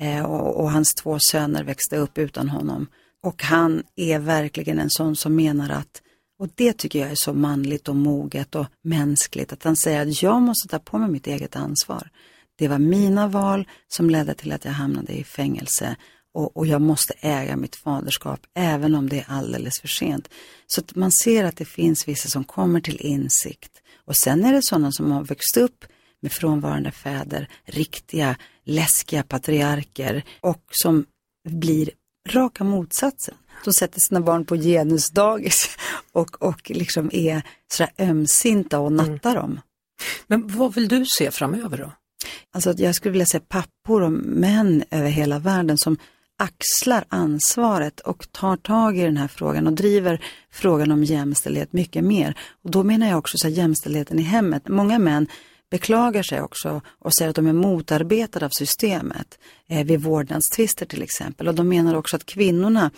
Eh, 0.00 0.24
och, 0.24 0.60
och 0.60 0.70
hans 0.70 0.94
två 0.94 1.18
söner 1.30 1.64
växte 1.64 1.96
upp 1.96 2.18
utan 2.18 2.48
honom. 2.48 2.86
Och 3.22 3.42
han 3.42 3.82
är 3.96 4.18
verkligen 4.18 4.78
en 4.78 4.90
sån 4.90 5.16
som 5.16 5.36
menar 5.36 5.70
att, 5.70 6.02
och 6.38 6.48
det 6.54 6.72
tycker 6.72 6.98
jag 6.98 7.10
är 7.10 7.14
så 7.14 7.32
manligt 7.32 7.88
och 7.88 7.96
moget 7.96 8.54
och 8.54 8.66
mänskligt, 8.82 9.52
att 9.52 9.62
han 9.62 9.76
säger 9.76 10.02
att 10.02 10.22
jag 10.22 10.42
måste 10.42 10.68
ta 10.68 10.78
på 10.78 10.98
mig 10.98 11.10
mitt 11.10 11.26
eget 11.26 11.56
ansvar. 11.56 12.10
Det 12.56 12.68
var 12.68 12.78
mina 12.78 13.28
val 13.28 13.68
som 13.88 14.10
ledde 14.10 14.34
till 14.34 14.52
att 14.52 14.64
jag 14.64 14.72
hamnade 14.72 15.12
i 15.12 15.24
fängelse 15.24 15.96
och, 16.34 16.56
och 16.56 16.66
jag 16.66 16.80
måste 16.80 17.14
äga 17.20 17.56
mitt 17.56 17.76
faderskap 17.76 18.40
även 18.54 18.94
om 18.94 19.08
det 19.08 19.18
är 19.18 19.26
alldeles 19.28 19.80
för 19.80 19.88
sent. 19.88 20.28
Så 20.66 20.80
att 20.80 20.94
man 20.94 21.12
ser 21.12 21.44
att 21.44 21.56
det 21.56 21.64
finns 21.64 22.08
vissa 22.08 22.28
som 22.28 22.44
kommer 22.44 22.80
till 22.80 23.00
insikt. 23.00 23.82
Och 24.04 24.16
sen 24.16 24.44
är 24.44 24.52
det 24.52 24.62
sådana 24.62 24.92
som 24.92 25.10
har 25.10 25.24
växt 25.24 25.56
upp 25.56 25.84
med 26.20 26.32
frånvarande 26.32 26.90
fäder, 26.90 27.48
riktiga 27.64 28.36
läskiga 28.64 29.22
patriarker 29.22 30.24
och 30.40 30.62
som 30.70 31.04
blir 31.48 31.90
raka 32.28 32.64
motsatsen. 32.64 33.34
De 33.64 33.72
sätter 33.72 34.00
sina 34.00 34.20
barn 34.20 34.44
på 34.44 34.56
genusdagis 34.56 35.76
och, 36.12 36.42
och 36.42 36.70
liksom 36.70 37.10
är 37.12 37.42
sådär 37.72 37.92
ömsinta 37.98 38.78
och 38.78 38.92
nattar 38.92 39.34
dem. 39.34 39.50
Mm. 39.50 39.60
Men 40.26 40.48
vad 40.48 40.74
vill 40.74 40.88
du 40.88 41.04
se 41.18 41.30
framöver 41.30 41.78
då? 41.78 41.92
Alltså 42.52 42.74
jag 42.76 42.94
skulle 42.94 43.12
vilja 43.12 43.26
säga 43.26 43.42
pappor 43.48 44.02
och 44.02 44.12
män 44.12 44.84
över 44.90 45.08
hela 45.08 45.38
världen 45.38 45.78
som 45.78 45.96
axlar 46.38 47.04
ansvaret 47.08 48.00
och 48.00 48.32
tar 48.32 48.56
tag 48.56 48.98
i 48.98 49.02
den 49.02 49.16
här 49.16 49.28
frågan 49.28 49.66
och 49.66 49.72
driver 49.72 50.24
frågan 50.50 50.92
om 50.92 51.04
jämställdhet 51.04 51.72
mycket 51.72 52.04
mer. 52.04 52.38
Och 52.64 52.70
då 52.70 52.82
menar 52.82 53.08
jag 53.08 53.18
också 53.18 53.38
så 53.38 53.48
här, 53.48 53.54
jämställdheten 53.54 54.18
i 54.18 54.22
hemmet. 54.22 54.68
Många 54.68 54.98
män 54.98 55.26
beklagar 55.70 56.22
sig 56.22 56.42
också 56.42 56.80
och 56.98 57.14
säger 57.14 57.28
att 57.28 57.36
de 57.36 57.46
är 57.46 57.52
motarbetade 57.52 58.46
av 58.46 58.50
systemet 58.50 59.38
eh, 59.68 59.86
vid 59.86 60.00
vårdnadstvister 60.00 60.86
till 60.86 61.02
exempel. 61.02 61.48
Och 61.48 61.54
de 61.54 61.68
menar 61.68 61.94
också 61.94 62.16
att 62.16 62.26
kvinnorna 62.26 62.90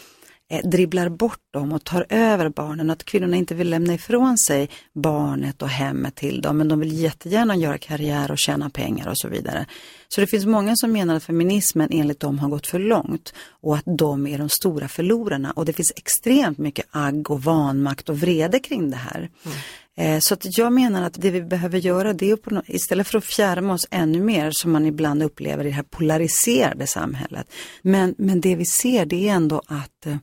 Eh, 0.50 0.68
dribblar 0.68 1.08
bort 1.08 1.40
dem 1.50 1.72
och 1.72 1.84
tar 1.84 2.06
över 2.08 2.48
barnen 2.48 2.90
att 2.90 3.04
kvinnorna 3.04 3.37
inte 3.37 3.54
vill 3.54 3.70
lämna 3.70 3.94
ifrån 3.94 4.38
sig 4.38 4.70
barnet 4.92 5.62
och 5.62 5.68
hemmet 5.68 6.14
till 6.14 6.40
dem 6.40 6.58
men 6.58 6.68
de 6.68 6.80
vill 6.80 7.02
jättegärna 7.02 7.56
göra 7.56 7.78
karriär 7.78 8.30
och 8.30 8.38
tjäna 8.38 8.70
pengar 8.70 9.08
och 9.08 9.18
så 9.18 9.28
vidare. 9.28 9.66
Så 10.08 10.20
det 10.20 10.26
finns 10.26 10.46
många 10.46 10.76
som 10.76 10.92
menar 10.92 11.14
att 11.14 11.24
feminismen 11.24 11.88
enligt 11.92 12.20
dem 12.20 12.38
har 12.38 12.48
gått 12.48 12.66
för 12.66 12.78
långt 12.78 13.34
och 13.50 13.76
att 13.76 13.84
de 13.98 14.26
är 14.26 14.38
de 14.38 14.48
stora 14.48 14.88
förlorarna 14.88 15.52
och 15.52 15.64
det 15.64 15.72
finns 15.72 15.92
extremt 15.96 16.58
mycket 16.58 16.87
agg 16.90 17.30
och 17.30 17.42
vanmakt 17.42 18.08
och 18.08 18.18
vrede 18.18 18.58
kring 18.58 18.90
det 18.90 18.96
här. 18.96 19.18
Mm. 19.18 19.58
Eh, 19.98 20.18
så 20.18 20.34
att 20.34 20.58
jag 20.58 20.72
menar 20.72 21.02
att 21.02 21.14
det 21.14 21.30
vi 21.30 21.42
behöver 21.42 21.78
göra 21.78 22.12
det 22.12 22.30
är 22.30 22.34
att 22.58 22.68
istället 22.68 23.08
för 23.08 23.18
att 23.18 23.24
fjärma 23.24 23.72
oss 23.72 23.87
ännu 23.90 24.20
mer 24.20 24.50
som 24.50 24.72
man 24.72 24.87
ibland 24.87 25.22
upplever 25.22 25.64
i 25.64 25.68
det 25.68 25.74
här 25.74 25.82
polariserade 25.82 26.87
samhället. 26.87 27.52
Men, 27.82 28.14
men 28.18 28.40
det 28.40 28.56
vi 28.56 28.64
ser 28.64 29.06
det 29.06 29.28
är 29.28 29.32
ändå 29.32 29.62
att 29.66 30.06
eh, 30.06 30.16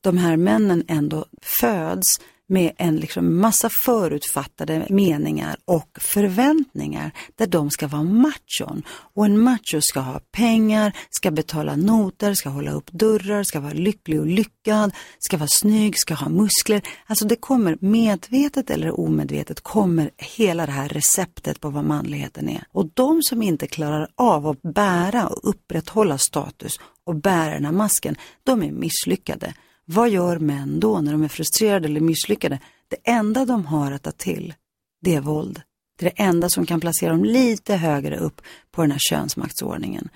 de 0.00 0.18
här 0.18 0.36
männen 0.36 0.84
ändå 0.88 1.26
föds 1.60 2.20
med 2.52 2.72
en 2.76 2.96
liksom 2.96 3.40
massa 3.40 3.68
förutfattade 3.68 4.86
meningar 4.90 5.56
och 5.64 5.98
förväntningar 6.00 7.10
där 7.36 7.46
de 7.46 7.70
ska 7.70 7.86
vara 7.88 8.02
machon. 8.02 8.82
Och 8.88 9.24
en 9.24 9.38
macho 9.38 9.80
ska 9.80 10.00
ha 10.00 10.20
pengar, 10.32 10.96
ska 11.10 11.30
betala 11.30 11.76
noter, 11.76 12.34
ska 12.34 12.48
hålla 12.48 12.72
upp 12.72 12.90
dörrar, 12.92 13.42
ska 13.42 13.60
vara 13.60 13.72
lycklig 13.72 14.20
och 14.20 14.26
lyckad, 14.26 14.92
ska 15.18 15.36
vara 15.36 15.48
snygg, 15.50 15.98
ska 15.98 16.14
ha 16.14 16.28
muskler. 16.28 16.82
Alltså 17.06 17.24
det 17.24 17.36
kommer 17.36 17.78
medvetet 17.80 18.70
eller 18.70 19.00
omedvetet 19.00 19.60
kommer 19.60 20.10
hela 20.16 20.66
det 20.66 20.72
här 20.72 20.88
receptet 20.88 21.60
på 21.60 21.70
vad 21.70 21.84
manligheten 21.84 22.48
är. 22.48 22.64
Och 22.72 22.90
de 22.94 23.22
som 23.22 23.42
inte 23.42 23.66
klarar 23.66 24.08
av 24.14 24.46
att 24.46 24.62
bära 24.62 25.26
och 25.26 25.48
upprätthålla 25.48 26.18
status 26.18 26.72
och 27.04 27.14
bära 27.14 27.54
den 27.54 27.64
här 27.64 27.72
masken, 27.72 28.16
de 28.44 28.62
är 28.62 28.72
misslyckade. 28.72 29.54
Vad 29.84 30.10
gör 30.10 30.38
män 30.38 30.80
då 30.80 31.00
när 31.00 31.12
de 31.12 31.22
är 31.22 31.28
frustrerade 31.28 31.88
eller 31.88 32.00
misslyckade? 32.00 32.58
Det 32.88 33.10
enda 33.10 33.44
de 33.44 33.66
har 33.66 33.92
att 33.92 34.02
ta 34.02 34.10
till, 34.10 34.54
det 35.02 35.14
är 35.14 35.20
våld. 35.20 35.60
Det 35.98 36.06
är 36.06 36.10
det 36.10 36.22
enda 36.22 36.48
som 36.48 36.66
kan 36.66 36.80
placera 36.80 37.10
dem 37.10 37.24
lite 37.24 37.74
högre 37.74 38.18
upp 38.18 38.40
på 38.70 38.82
den 38.82 38.90
här 38.90 38.98
könsmaktsordningen. 38.98 40.08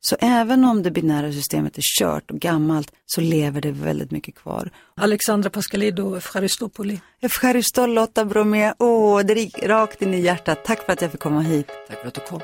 Så 0.00 0.16
även 0.20 0.64
om 0.64 0.82
det 0.82 0.90
binära 0.90 1.32
systemet 1.32 1.78
är 1.78 1.82
kört 1.98 2.30
och 2.30 2.38
gammalt 2.38 2.92
så 3.06 3.20
lever 3.20 3.60
det 3.60 3.72
väldigt 3.72 4.10
mycket 4.10 4.34
kvar. 4.34 4.70
Alexandra 4.94 5.50
Pascalido 5.50 6.16
Efcharistopoli. 6.16 7.00
Efcharisto 7.20 7.86
Lotta 7.86 8.24
Bromé, 8.24 8.72
åh, 8.78 9.20
det 9.20 9.34
gick 9.34 9.62
rakt 9.62 10.02
in 10.02 10.14
i 10.14 10.20
hjärtat. 10.20 10.64
Tack 10.64 10.86
för 10.86 10.92
att 10.92 11.02
jag 11.02 11.12
fick 11.12 11.20
komma 11.20 11.40
hit. 11.40 11.66
Tack 11.88 12.00
för 12.00 12.08
att 12.08 12.14
du 12.14 12.20
kom. 12.20 12.40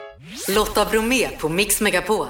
Lotta 0.48 0.85
Bromé 0.85 1.28
på 1.28 1.48
Mix 1.48 1.80
Megapol. 1.80 2.26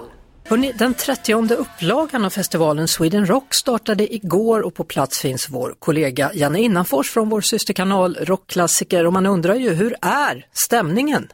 Hörrni, 0.49 0.73
den 0.73 0.95
30 0.95 1.55
upplagan 1.55 2.25
av 2.25 2.31
festivalen 2.31 2.89
Sweden 2.89 3.27
Rock 3.27 3.55
startade 3.55 4.15
igår 4.15 4.67
och 4.67 4.75
på 4.75 4.85
plats 4.85 5.23
finns 5.23 5.49
vår 5.51 5.75
kollega 5.79 6.31
Janne 6.35 6.61
Innanfors 6.61 7.11
från 7.11 7.29
vår 7.29 7.41
systerkanal 7.41 8.15
Rockklassiker 8.15 9.07
och 9.07 9.13
man 9.13 9.27
undrar 9.27 9.55
ju 9.55 9.71
hur 9.71 9.95
är 10.03 10.47
stämningen? 10.53 11.29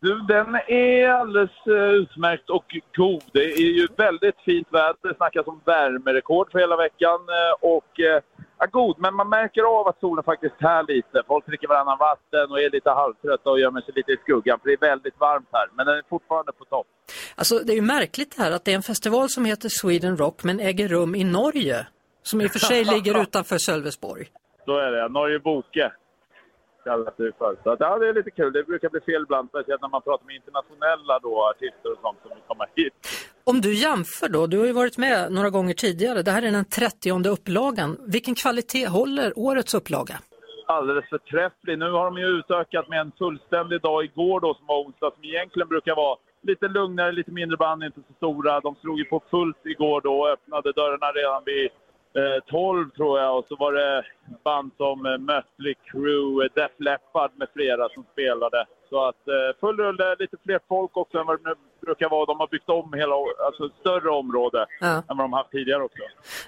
Du, 0.00 0.14
den 0.14 0.54
är 0.68 1.08
alldeles 1.08 1.50
eh, 1.66 1.90
utmärkt 1.90 2.50
och 2.50 2.64
god. 2.96 3.22
Det 3.32 3.44
är 3.44 3.72
ju 3.80 3.88
väldigt 3.96 4.36
fint 4.44 4.68
väder. 4.70 4.96
Det 5.02 5.14
snackas 5.16 5.46
om 5.46 5.60
värmerekord 5.64 6.52
för 6.52 6.58
hela 6.58 6.76
veckan. 6.76 7.20
Eh, 7.20 7.68
och 7.74 8.00
eh, 8.00 8.22
ja, 8.58 8.66
god, 8.70 8.96
men 8.98 9.14
man 9.14 9.28
märker 9.28 9.62
av 9.62 9.88
att 9.88 10.00
solen 10.00 10.24
faktiskt 10.24 10.58
tär 10.58 10.82
lite. 10.82 11.22
Folk 11.26 11.46
dricker 11.46 11.68
varannan 11.68 11.98
vatten 11.98 12.50
och 12.50 12.60
är 12.60 12.70
lite 12.70 12.90
halvtrötta 12.90 13.50
och 13.50 13.60
gömmer 13.60 13.80
sig 13.80 13.92
lite 13.96 14.12
i 14.12 14.16
skuggan. 14.16 14.58
För 14.60 14.68
det 14.68 14.74
är 14.74 14.80
väldigt 14.90 15.20
varmt 15.20 15.48
här. 15.52 15.66
Men 15.74 15.86
den 15.86 15.96
är 15.96 16.02
fortfarande 16.08 16.52
på 16.52 16.64
topp. 16.64 16.86
Alltså 17.36 17.58
det 17.58 17.72
är 17.72 17.74
ju 17.74 17.82
märkligt 17.82 18.38
här 18.38 18.50
att 18.52 18.64
det 18.64 18.70
är 18.70 18.76
en 18.76 18.82
festival 18.82 19.28
som 19.28 19.44
heter 19.44 19.68
Sweden 19.68 20.16
Rock 20.16 20.44
men 20.44 20.60
äger 20.60 20.88
rum 20.88 21.14
i 21.14 21.24
Norge. 21.24 21.86
Som 22.22 22.40
i 22.40 22.46
och 22.46 22.50
för 22.50 22.58
sig 22.58 22.84
ligger 22.94 23.22
utanför 23.22 23.58
Sölvesborg. 23.58 24.26
Så 24.64 24.78
är 24.78 24.90
det. 24.90 25.08
Norge 25.08 25.38
Boke 25.38 25.92
kallas 26.84 27.14
det 27.16 27.32
för. 27.38 27.56
Så 27.62 27.70
att, 27.70 27.80
ja, 27.80 27.98
det 27.98 28.08
är 28.08 28.14
lite 28.14 28.30
kul. 28.30 28.52
Det 28.52 28.64
brukar 28.64 28.88
bli 28.88 29.00
fel 29.00 29.22
ibland, 29.22 29.48
speciellt 29.48 29.82
när 29.82 29.88
man 29.88 30.02
pratar 30.02 30.26
med 30.26 30.36
internationella 30.36 31.18
då, 31.18 31.32
artister 31.50 31.92
och 31.92 31.98
sånt 32.02 32.18
som 32.22 32.30
vill 32.30 32.44
komma 32.48 32.66
hit. 32.74 32.92
Om 33.44 33.60
du 33.60 33.74
jämför 33.74 34.28
då, 34.28 34.46
du 34.46 34.58
har 34.58 34.66
ju 34.66 34.72
varit 34.72 34.98
med 34.98 35.32
några 35.32 35.50
gånger 35.50 35.74
tidigare, 35.74 36.22
det 36.22 36.30
här 36.30 36.42
är 36.42 36.50
den 36.50 36.64
30 36.64 37.28
upplagan. 37.28 37.96
Vilken 38.06 38.34
kvalitet 38.34 38.86
håller 38.86 39.32
årets 39.38 39.74
upplaga? 39.74 40.18
alldeles 40.68 41.08
förträfflig. 41.08 41.78
Nu 41.78 41.90
har 41.90 42.04
de 42.04 42.18
ju 42.18 42.26
utökat 42.26 42.88
med 42.88 43.00
en 43.00 43.12
fullständig 43.18 43.80
dag 43.80 44.04
igår 44.04 44.40
då 44.40 44.54
som 44.54 44.66
var 44.66 44.84
onsdag, 44.84 45.10
som 45.14 45.24
egentligen 45.24 45.68
brukar 45.68 45.94
vara 45.96 46.16
lite 46.42 46.68
lugnare, 46.68 47.12
lite 47.12 47.30
mindre 47.30 47.56
band, 47.56 47.84
inte 47.84 48.00
så 48.08 48.14
stora. 48.16 48.60
De 48.60 48.74
slog 48.74 48.98
ju 48.98 49.04
på 49.04 49.22
fullt 49.30 49.66
igår 49.66 50.00
då 50.00 50.20
och 50.20 50.28
öppnade 50.28 50.72
dörrarna 50.72 51.06
redan 51.12 51.42
vid 51.46 51.68
12 52.46 52.90
tror 52.90 53.18
jag 53.20 53.38
och 53.38 53.44
så 53.48 53.56
var 53.56 53.72
det 53.72 54.02
band 54.44 54.70
som 54.76 55.06
eh, 55.06 55.18
Mötley 55.18 55.74
Crüe, 55.92 56.48
Def 56.54 56.70
Leppard 56.78 57.30
med 57.36 57.48
flera 57.54 57.88
som 57.88 58.04
spelade. 58.12 58.66
Så 58.90 59.04
att 59.08 59.28
eh, 59.28 59.58
full 59.60 59.76
rulle, 59.76 60.16
lite 60.18 60.36
fler 60.44 60.60
folk 60.68 60.96
också 60.96 61.18
än 61.18 61.26
vad 61.26 61.44
det 61.44 61.54
brukar 61.86 62.08
vara. 62.08 62.26
De 62.26 62.40
har 62.40 62.46
byggt 62.48 62.68
om 62.68 62.92
hela, 62.92 63.14
alltså 63.46 63.68
större 63.80 64.10
område 64.10 64.66
Ja. 64.80 64.96
än 64.96 65.16
vad 65.16 65.18
de 65.18 65.32
haft 65.32 65.50
tidigare 65.50 65.82
också. 65.82 66.02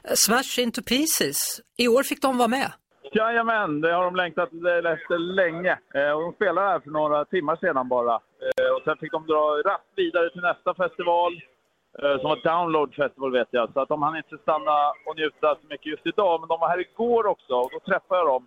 Eh, 0.05 0.13
Smash 0.15 0.59
into 0.65 0.83
pieces. 0.83 1.39
I 1.79 1.89
år 1.89 2.03
fick 2.03 2.23
de 2.23 2.39
vara 2.39 2.49
med. 2.49 2.73
Jajamän, 3.13 3.81
det 3.81 3.93
har 3.93 4.05
de 4.05 4.17
längtat 4.17 4.49
efter 4.95 5.19
länge. 5.19 5.79
Eh, 5.95 6.11
och 6.13 6.21
de 6.23 6.33
spelade 6.33 6.69
här 6.69 6.81
för 6.81 6.91
några 6.91 7.25
timmar 7.25 7.57
sedan 7.57 7.89
bara. 7.89 8.15
Eh, 8.15 8.71
och 8.77 8.83
sen 8.85 8.97
fick 8.97 9.13
de 9.13 9.27
dra 9.27 9.43
raskt 9.71 9.87
vidare 9.97 10.31
till 10.31 10.41
nästa 10.43 10.75
festival, 10.75 11.33
eh, 11.35 11.41
Eh, 11.99 12.21
som 12.21 12.29
var 12.29 12.41
Download 12.45 12.95
Festival 12.95 13.33
vet 13.33 13.49
jag. 13.51 13.73
Så 13.73 13.81
att 13.81 13.89
de 13.89 14.03
hann 14.03 14.17
inte 14.17 14.39
stanna 14.39 14.77
och 15.07 15.17
njuta 15.17 15.55
så 15.55 15.67
mycket 15.71 15.87
just 15.87 16.07
idag. 16.07 16.41
Men 16.41 16.49
de 16.49 16.61
var 16.61 16.69
här 16.69 16.81
igår 16.81 17.27
också 17.27 17.55
och 17.55 17.71
då 17.73 17.81
träffade 17.81 18.21
jag 18.21 18.27
dem. 18.27 18.47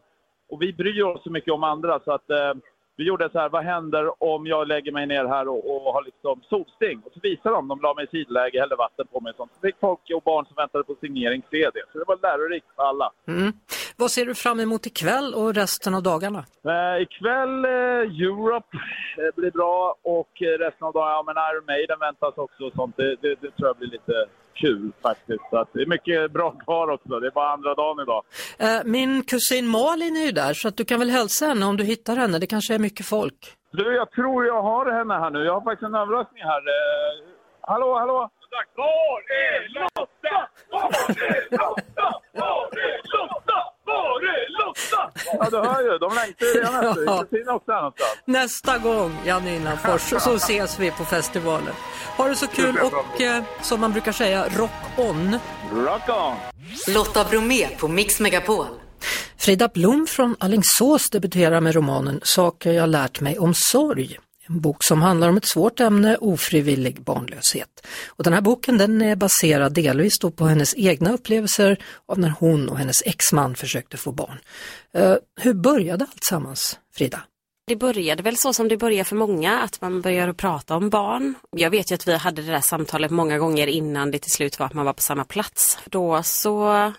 Och 0.50 0.62
vi 0.62 0.74
bryr 0.74 1.04
oss 1.04 1.24
så 1.24 1.30
mycket 1.30 1.54
om 1.54 1.64
andra 1.64 2.00
så 2.00 2.12
att 2.12 2.30
eh, 2.30 2.54
vi 2.96 3.04
gjorde 3.04 3.30
så 3.32 3.40
här, 3.40 3.50
vad 3.50 3.64
händer 3.64 4.24
om 4.24 4.48
jag 4.48 4.68
lägger 4.68 4.92
mig 4.92 5.08
ner 5.08 5.26
här 5.26 5.48
och, 5.48 5.76
och 5.76 5.94
har 5.94 6.04
liksom 6.04 6.42
solsting? 6.50 7.02
Och 7.06 7.12
så 7.14 7.20
visade 7.24 7.56
de, 7.56 7.68
de 7.68 7.82
la 7.82 7.94
mig 7.94 8.06
i 8.06 8.08
sidläge, 8.08 8.60
hällde 8.60 8.76
vatten 8.76 9.08
på 9.08 9.20
mig 9.20 9.30
och 9.30 9.36
sånt. 9.36 9.52
Så 9.56 9.62
fick 9.62 9.80
folk 9.80 10.00
och 10.16 10.22
barn 10.22 10.46
som 10.46 10.56
väntade 10.56 10.84
på 10.84 10.96
signering 11.02 11.42
se 11.52 11.70
det. 11.74 11.84
Så 11.92 12.00
det 12.00 12.06
var 12.08 12.20
lärorikt 12.22 12.68
för 12.76 12.84
alla. 12.84 13.12
Mm. 13.28 13.54
Vad 13.98 14.12
ser 14.12 14.26
du 14.26 14.36
fram 14.36 14.60
emot 14.60 14.86
ikväll 14.86 15.34
och 15.34 15.54
resten 15.56 15.94
av 15.96 16.04
dagarna? 16.04 16.46
Eh, 16.66 17.02
ikväll 17.02 17.66
eh, 17.66 18.22
Europe 18.28 18.78
eh, 19.18 19.36
blir 19.36 19.52
bra 19.52 19.96
och 20.04 20.42
eh, 20.42 20.58
resten 20.66 20.88
av 20.88 20.94
dagen, 20.94 21.10
ja 21.12 21.24
men 21.28 21.36
Iron 21.52 21.66
Maiden 21.66 22.00
väntas 22.00 22.34
också 22.38 22.64
och 22.64 22.74
sånt. 22.76 22.98
Det, 22.98 23.16
det, 23.22 23.30
det 23.42 23.52
tror 23.52 23.68
jag 23.70 23.78
blir 23.78 23.88
lite 23.88 24.14
kul 24.54 24.92
faktiskt. 25.02 25.44
Så 25.50 25.58
att 25.58 25.70
det 25.74 25.82
är 25.82 25.86
mycket 25.86 26.32
bra 26.32 26.52
kvar 26.52 26.88
också. 26.88 27.20
Det 27.20 27.28
är 27.28 27.32
bara 27.32 27.54
andra 27.54 27.74
dagen 27.76 28.00
idag. 28.04 28.24
Eh, 28.60 28.82
Min 28.86 29.24
kusin 29.24 29.68
Malin 29.68 30.16
är 30.18 30.26
ju 30.26 30.32
där 30.32 30.54
så 30.54 30.68
att 30.68 30.78
du 30.78 30.86
kan 30.86 31.00
väl 31.00 31.10
hälsa 31.10 31.46
henne 31.46 31.66
om 31.66 31.78
du 31.78 31.84
hittar 31.84 32.16
henne. 32.16 32.40
Det 32.40 32.48
kanske 32.48 32.74
är 32.76 32.80
mycket 32.80 33.06
folk. 33.06 33.40
Du, 33.72 33.96
jag 33.96 34.12
tror 34.12 34.46
jag 34.46 34.62
har 34.62 34.92
henne 34.92 35.14
här 35.14 35.30
nu. 35.30 35.40
Jag 35.46 35.54
har 35.54 35.62
faktiskt 35.62 35.88
en 35.88 35.96
överraskning 35.96 36.44
här. 36.44 36.60
Eh, 36.76 37.28
hallå, 37.62 37.98
hallå! 38.00 38.30
Var 38.76 39.20
är 39.48 39.74
Lotta? 39.80 40.48
Var 40.72 40.84
är 40.84 41.52
Lotta? 41.52 42.22
Var 42.34 42.78
är 42.78 43.02
Lotta? 43.18 43.43
Var 43.94 44.22
är 44.36 44.46
Lotta? 44.60 45.02
Ja, 45.40 45.48
du 45.52 45.58
hör 45.70 45.82
ju. 45.92 45.98
De 45.98 46.16
längtar 46.16 46.46
ju 46.46 46.52
redan 46.54 46.76
efter. 46.76 47.04
Ja. 47.06 47.20
Kristin 47.20 47.48
är 47.48 47.56
också 47.56 47.72
någonstans. 47.72 48.18
Nästa 48.26 48.78
gång, 48.78 49.12
Janina 49.26 49.78
Fors, 49.78 50.22
så 50.22 50.36
ses 50.36 50.80
vi 50.80 50.92
på 50.92 51.06
festivalen. 51.06 51.74
Ha 52.18 52.28
det 52.28 52.36
så 52.36 52.48
kul 52.48 52.78
och 52.80 53.22
eh, 53.22 53.44
som 53.62 53.80
man 53.82 53.92
brukar 53.92 54.12
säga, 54.12 54.46
rock 54.50 54.72
on. 54.98 55.40
Rock 55.72 56.10
on! 56.10 56.36
Lotta 56.94 57.24
Bromé 57.24 57.68
på 57.68 57.88
Mix 57.88 58.20
Megapol. 58.20 58.66
Frida 59.38 59.68
Blom 59.68 60.08
från 60.08 60.36
Alingsås 60.40 61.10
debuterar 61.10 61.62
med 61.62 61.76
romanen 61.76 62.20
Saker 62.24 62.72
jag 62.72 62.90
lärt 62.90 63.22
mig 63.22 63.40
om 63.40 63.54
sorg. 63.56 64.18
En 64.50 64.62
bok 64.62 64.78
som 64.80 65.02
handlar 65.02 65.30
om 65.30 65.38
ett 65.38 65.48
svårt 65.48 65.80
ämne, 65.80 66.18
ofrivillig 66.18 67.02
barnlöshet. 67.02 67.88
Och 68.08 68.24
den 68.24 68.34
här 68.34 68.42
boken 68.42 68.78
den 68.78 69.02
är 69.02 69.16
baserad 69.16 69.74
delvis 69.74 70.20
då 70.20 70.32
på 70.32 70.46
hennes 70.46 70.76
egna 70.78 71.14
upplevelser 71.14 71.78
av 72.06 72.20
när 72.20 72.34
hon 72.40 72.70
och 72.70 72.78
hennes 72.78 73.02
exman 73.06 73.56
försökte 73.56 73.98
få 73.98 74.12
barn. 74.12 74.40
Eh, 74.94 75.16
hur 75.42 75.54
började 75.54 76.06
allt 76.06 76.24
sammans, 76.30 76.80
Frida? 76.96 77.24
Det 77.68 77.76
började 77.76 78.24
väl 78.24 78.38
så 78.38 78.54
som 78.54 78.68
det 78.68 78.78
börjar 78.78 79.04
för 79.04 79.16
många, 79.16 79.60
att 79.60 79.82
man 79.82 80.02
börjar 80.02 80.34
prata 80.34 80.76
om 80.76 80.90
barn. 80.90 81.34
Jag 81.52 81.70
vet 81.70 81.92
ju 81.92 81.96
att 81.96 82.08
vi 82.08 82.16
hade 82.16 82.42
det 82.42 82.52
där 82.52 82.62
samtalet 82.62 83.12
många 83.12 83.38
gånger 83.38 83.68
innan 83.68 84.12
det 84.12 84.20
till 84.20 84.32
slut 84.32 84.60
var 84.60 84.66
att 84.66 84.74
man 84.74 84.86
var 84.86 84.94
på 84.94 85.02
samma 85.02 85.26
plats. 85.26 85.78
Då 85.86 86.24
så 86.24 86.94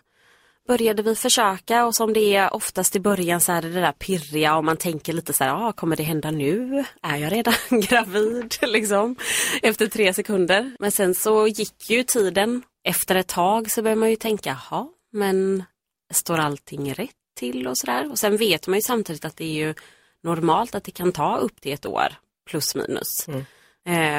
började 0.68 1.02
vi 1.02 1.14
försöka 1.14 1.86
och 1.86 1.94
som 1.94 2.12
det 2.12 2.36
är 2.36 2.54
oftast 2.54 2.96
i 2.96 3.00
början 3.00 3.40
så 3.40 3.52
är 3.52 3.62
det 3.62 3.68
det 3.70 3.80
där 3.80 3.92
pirriga 3.92 4.56
och 4.56 4.64
man 4.64 4.76
tänker 4.76 5.12
lite 5.12 5.32
så 5.32 5.44
här, 5.44 5.68
ah, 5.68 5.72
kommer 5.72 5.96
det 5.96 6.02
hända 6.02 6.30
nu? 6.30 6.84
Är 7.02 7.16
jag 7.16 7.32
redan 7.32 7.54
gravid? 7.70 8.54
liksom, 8.62 9.16
efter 9.62 9.86
tre 9.86 10.14
sekunder. 10.14 10.76
Men 10.78 10.90
sen 10.90 11.14
så 11.14 11.46
gick 11.48 11.90
ju 11.90 12.02
tiden. 12.02 12.62
Efter 12.84 13.14
ett 13.14 13.28
tag 13.28 13.70
så 13.70 13.82
börjar 13.82 13.96
man 13.96 14.10
ju 14.10 14.16
tänka, 14.16 14.58
jaha, 14.70 14.86
men 15.12 15.64
står 16.12 16.38
allting 16.38 16.94
rätt 16.94 17.10
till 17.38 17.66
och 17.66 17.78
sådär? 17.78 18.10
Och 18.10 18.18
sen 18.18 18.36
vet 18.36 18.66
man 18.66 18.78
ju 18.78 18.82
samtidigt 18.82 19.24
att 19.24 19.36
det 19.36 19.44
är 19.44 19.66
ju 19.66 19.74
normalt 20.22 20.74
att 20.74 20.84
det 20.84 20.90
kan 20.90 21.12
ta 21.12 21.36
upp 21.36 21.60
till 21.60 21.72
ett 21.72 21.86
år, 21.86 22.08
plus 22.50 22.74
minus. 22.74 23.28
Eh, 23.28 23.42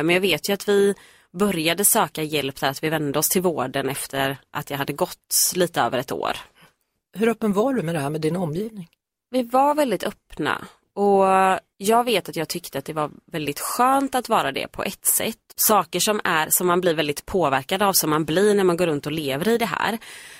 Men 0.03 0.09
jag 0.09 0.21
vet 0.21 0.49
ju 0.49 0.53
att 0.53 0.67
vi 0.69 0.95
började 1.37 1.85
söka 1.85 2.23
hjälp 2.23 2.59
där, 2.59 2.69
att 2.69 2.83
vi 2.83 2.89
vände 2.89 3.19
oss 3.19 3.29
till 3.29 3.41
vården 3.41 3.89
efter 3.89 4.37
att 4.51 4.69
jag 4.69 4.77
hade 4.77 4.93
gått 4.93 5.35
lite 5.55 5.81
över 5.81 5.97
ett 5.97 6.11
år. 6.11 6.37
Hur 7.17 7.27
öppen 7.27 7.53
var 7.53 7.73
du 7.73 7.81
med 7.81 7.95
det 7.95 7.99
här 7.99 8.09
med 8.09 8.21
din 8.21 8.35
omgivning? 8.35 8.89
Vi 9.29 9.43
var 9.43 9.75
väldigt 9.75 10.03
öppna 10.03 10.67
och 10.93 11.25
jag 11.77 12.03
vet 12.03 12.29
att 12.29 12.35
jag 12.35 12.49
tyckte 12.49 12.77
att 12.77 12.85
det 12.85 12.93
var 12.93 13.11
väldigt 13.25 13.59
skönt 13.59 14.15
att 14.15 14.29
vara 14.29 14.51
det 14.51 14.67
på 14.67 14.83
ett 14.83 15.05
sätt. 15.05 15.37
Saker 15.55 15.99
som 15.99 16.21
är 16.23 16.47
som 16.49 16.67
man 16.67 16.81
blir 16.81 16.93
väldigt 16.93 17.25
påverkad 17.25 17.81
av, 17.81 17.93
som 17.93 18.09
man 18.09 18.25
blir 18.25 18.55
när 18.55 18.63
man 18.63 18.77
går 18.77 18.87
runt 18.87 19.05
och 19.05 19.11
lever 19.11 19.49
i 19.49 19.57
det 19.57 19.65
här. 19.65 19.97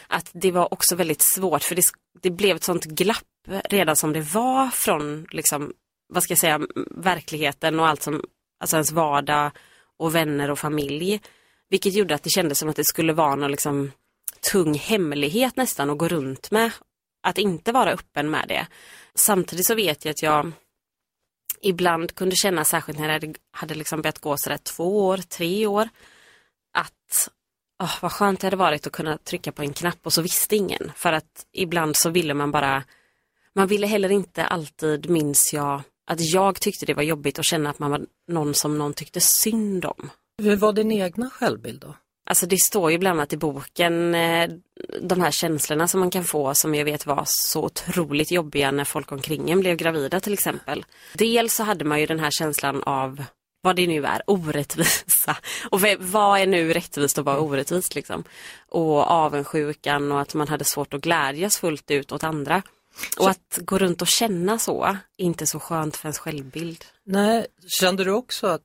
Att 0.08 0.30
det 0.34 0.52
var 0.52 0.74
också 0.74 0.96
väldigt 0.96 1.22
svårt 1.22 1.64
för 1.64 1.76
det, 1.76 1.84
det 2.22 2.30
blev 2.30 2.56
ett 2.56 2.64
sånt 2.64 2.86
glapp 2.86 3.24
redan 3.70 3.96
som 3.96 4.14
det 4.14 4.22
var 4.22 4.68
från 4.68 5.28
liksom, 5.32 5.74
vad 6.14 6.24
ska 6.24 6.32
jag 6.32 6.40
säga, 6.40 6.62
verkligheten 6.92 7.80
och 7.80 7.88
allt 7.88 8.02
som, 8.02 8.24
alltså 8.60 8.76
ens 8.76 8.92
vardag 8.92 9.52
och 9.98 10.16
vänner 10.16 10.52
och 10.52 10.60
familj. 10.60 11.22
Vilket 11.70 11.94
gjorde 11.94 12.16
att 12.16 12.24
det 12.24 12.30
kändes 12.30 12.60
som 12.60 12.70
att 12.70 12.76
det 12.76 12.86
skulle 12.86 13.14
vara 13.14 13.36
någon 13.36 13.52
liksom 13.52 13.92
tung 14.52 14.74
hemlighet 14.74 15.56
nästan 15.56 15.90
att 15.90 15.98
gå 15.98 16.08
runt 16.08 16.52
med. 16.52 16.72
Att 17.24 17.38
inte 17.38 17.72
vara 17.72 17.92
öppen 17.92 18.30
med 18.30 18.46
det. 18.48 18.68
Samtidigt 19.16 19.66
så 19.66 19.76
vet 19.76 20.06
jag 20.06 20.12
att 20.12 20.22
jag 20.22 20.52
ibland 21.62 22.16
kunde 22.16 22.36
känna, 22.36 22.66
särskilt 22.66 23.00
när 23.00 23.20
det 23.20 23.34
hade, 23.52 23.76
liksom 23.76 24.02
börjat 24.02 24.20
gå 24.20 24.38
sådär 24.38 24.58
två 24.58 25.08
år, 25.08 25.18
tre 25.18 25.68
år, 25.68 25.90
att 26.74 27.30
oh, 27.84 27.98
vad 28.02 28.12
skönt 28.12 28.40
det 28.40 28.48
hade 28.48 28.56
varit 28.56 28.88
att 28.88 28.94
kunna 28.94 29.18
trycka 29.18 29.52
på 29.52 29.62
en 29.62 29.74
knapp 29.74 30.00
och 30.04 30.14
så 30.14 30.22
visste 30.22 30.56
ingen. 30.56 30.92
För 30.96 31.14
att 31.14 31.46
ibland 31.52 31.96
så 31.98 32.10
ville 32.10 32.34
man 32.34 32.52
bara, 32.52 32.84
man 33.54 33.68
ville 33.68 33.88
heller 33.88 34.12
inte 34.12 34.46
alltid, 34.46 35.10
minns 35.10 35.54
jag, 35.54 35.82
att 36.06 36.22
jag 36.22 36.62
tyckte 36.62 36.86
det 36.86 36.94
var 36.94 37.04
jobbigt 37.04 37.40
att 37.40 37.46
känna 37.46 37.70
att 37.70 37.80
man 37.80 37.92
var 37.92 38.06
någon 38.28 38.54
som 38.54 38.78
någon 38.78 38.94
tyckte 38.94 39.20
synd 39.22 39.86
om. 39.86 40.10
Hur 40.44 40.56
var 40.56 40.74
din 40.74 40.92
egna 40.92 41.30
självbild 41.30 41.82
då? 41.82 41.96
Alltså 42.30 42.46
det 42.46 42.58
står 42.58 42.92
ju 42.92 42.98
bland 42.98 43.20
annat 43.20 43.34
i 43.34 43.38
boken 43.38 44.16
eh, 44.16 44.50
de 45.02 45.22
här 45.22 45.32
känslorna 45.32 45.88
som 45.88 46.00
man 46.00 46.10
kan 46.10 46.24
få 46.24 46.54
som 46.54 46.76
jag 46.76 46.86
vet 46.86 47.06
var 47.06 47.24
så 47.28 47.64
otroligt 47.64 48.32
jobbiga 48.32 48.72
när 48.72 48.84
folk 48.84 49.12
omkring 49.12 49.52
en 49.52 49.60
blev 49.60 49.78
gravida 49.78 50.20
till 50.20 50.34
exempel. 50.34 50.86
Dels 51.14 51.56
så 51.56 51.64
hade 51.64 51.86
man 51.86 52.00
ju 52.00 52.06
den 52.06 52.20
här 52.20 52.32
känslan 52.32 52.84
av 52.84 53.24
vad 53.62 53.76
det 53.76 53.88
nu 53.88 54.06
är, 54.06 54.22
orättvisa. 54.28 55.38
Och 55.70 55.82
vad 56.00 56.40
är 56.40 56.48
nu 56.48 56.74
rättvist 56.74 57.18
och 57.18 57.26
vad 57.26 57.36
är 57.36 57.42
orättvist 57.42 57.96
liksom. 57.96 58.24
Och 58.70 59.12
avundsjukan 59.12 60.12
och 60.12 60.22
att 60.22 60.34
man 60.34 60.48
hade 60.48 60.66
svårt 60.66 60.94
att 60.94 61.02
glädjas 61.02 61.58
fullt 61.58 61.92
ut 61.92 62.12
åt 62.12 62.24
andra. 62.24 62.62
Och 63.18 63.30
att 63.30 63.60
gå 63.62 63.78
runt 63.78 64.02
och 64.02 64.08
känna 64.08 64.60
så 64.60 64.84
är 64.84 64.98
inte 65.18 65.46
så 65.48 65.60
skönt 65.60 65.98
för 65.98 66.08
ens 66.08 66.20
självbild. 66.20 66.86
Nej, 67.06 67.48
kände 67.68 68.04
du 68.04 68.12
också 68.12 68.48
att 68.48 68.62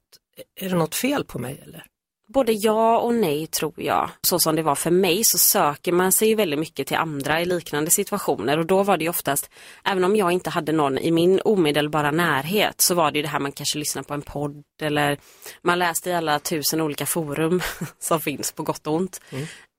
är 0.61 0.69
det 0.69 0.77
något 0.77 0.95
fel 0.95 1.25
på 1.25 1.39
mig 1.39 1.61
eller? 1.65 1.87
Både 2.29 2.53
ja 2.53 2.99
och 2.99 3.15
nej 3.15 3.47
tror 3.47 3.75
jag. 3.77 4.11
Så 4.23 4.39
som 4.39 4.57
det 4.57 4.63
var 4.63 4.75
för 4.75 4.91
mig 4.91 5.21
så 5.25 5.39
söker 5.39 5.93
man 5.93 6.13
sig 6.13 6.35
väldigt 6.35 6.59
mycket 6.59 6.87
till 6.87 6.97
andra 6.97 7.41
i 7.41 7.45
liknande 7.45 7.91
situationer 7.91 8.59
och 8.59 8.67
då 8.67 8.83
var 8.83 8.97
det 8.97 9.09
oftast, 9.09 9.51
även 9.85 10.05
om 10.05 10.17
jag 10.17 10.33
inte 10.33 10.51
hade 10.51 10.73
någon 10.73 10.99
i 10.99 11.11
min 11.11 11.41
omedelbara 11.45 12.11
närhet 12.11 12.81
så 12.81 12.95
var 12.95 13.11
det 13.11 13.19
ju 13.19 13.23
det 13.23 13.29
här 13.29 13.41
man 13.41 13.53
kanske 13.53 13.79
lyssnar 13.79 14.03
på 14.03 14.15
en 14.15 14.23
podd 14.23 14.63
eller 14.83 15.19
man 15.63 15.79
läste 15.79 16.11
i 16.11 16.13
alla 16.13 16.39
tusen 16.39 16.81
olika 16.81 17.07
forum 17.07 17.63
som 17.99 18.21
finns 18.21 18.53
på 18.53 18.63
gott 18.63 18.87
och 18.87 18.95
ont. 18.95 19.21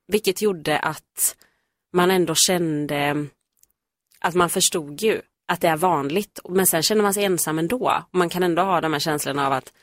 Vilket 0.08 0.42
gjorde 0.42 0.80
att 0.80 1.36
man 1.94 2.12
ändå 2.12 2.36
kände 2.36 3.28
att 4.22 4.36
man 4.36 4.50
förstod 4.50 5.02
ju 5.02 5.22
att 5.48 5.62
det 5.62 5.68
är 5.68 5.78
vanligt 5.78 6.40
men 6.50 6.68
sen 6.68 6.84
känner 6.84 7.04
man 7.04 7.14
sig 7.14 7.24
ensam 7.24 7.60
ändå. 7.60 8.04
Och 8.12 8.18
man 8.18 8.30
kan 8.30 8.44
ändå 8.44 8.62
ha 8.62 8.82
de 8.82 8.94
här 8.94 9.00
känslorna 9.00 9.48
av 9.48 9.54
att 9.54 9.74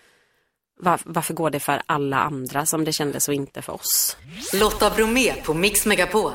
var, 0.80 1.00
varför 1.04 1.34
går 1.34 1.50
det 1.50 1.60
för 1.60 1.82
alla 1.86 2.16
andra 2.18 2.66
som 2.66 2.84
det 2.84 2.92
kändes 2.92 3.28
och 3.28 3.34
inte 3.34 3.62
för 3.62 3.72
oss? 3.72 4.16
Lotta 4.60 4.90
Bromé 4.90 5.32
på 5.44 5.54
Mix 5.54 5.86
Megapol. 5.86 6.32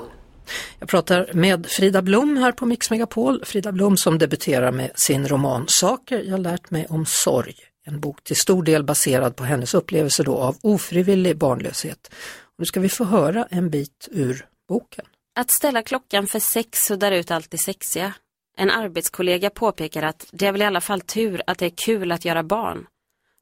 Jag 0.79 0.89
pratar 0.89 1.29
med 1.33 1.65
Frida 1.65 2.01
Blom 2.01 2.37
här 2.37 2.51
på 2.51 2.65
Mix 2.65 2.89
Megapol. 2.89 3.45
Frida 3.45 3.71
Blom 3.71 3.97
som 3.97 4.17
debuterar 4.17 4.71
med 4.71 4.91
sin 4.95 5.27
roman 5.27 5.65
Saker 5.67 6.23
jag 6.23 6.39
lärt 6.39 6.71
mig 6.71 6.85
om 6.89 7.05
sorg. 7.05 7.55
En 7.85 7.99
bok 7.99 8.23
till 8.23 8.35
stor 8.35 8.63
del 8.63 8.83
baserad 8.83 9.35
på 9.35 9.43
hennes 9.43 9.73
upplevelse 9.73 10.23
då 10.23 10.37
av 10.37 10.57
ofrivillig 10.61 11.37
barnlöshet. 11.37 12.13
Nu 12.57 12.65
ska 12.65 12.79
vi 12.79 12.89
få 12.89 13.03
höra 13.03 13.47
en 13.49 13.69
bit 13.69 14.07
ur 14.11 14.45
boken. 14.69 15.05
Att 15.35 15.51
ställa 15.51 15.81
klockan 15.81 16.27
för 16.27 16.39
sex 16.39 16.79
suddar 16.87 17.11
ut 17.11 17.31
allt 17.31 17.51
det 17.51 17.57
sexiga. 17.57 18.13
En 18.57 18.69
arbetskollega 18.69 19.49
påpekar 19.49 20.03
att 20.03 20.25
det 20.31 20.47
är 20.47 20.51
väl 20.51 20.61
i 20.61 20.65
alla 20.65 20.81
fall 20.81 21.01
tur 21.01 21.41
att 21.47 21.57
det 21.57 21.65
är 21.65 21.73
kul 21.85 22.11
att 22.11 22.25
göra 22.25 22.43
barn. 22.43 22.87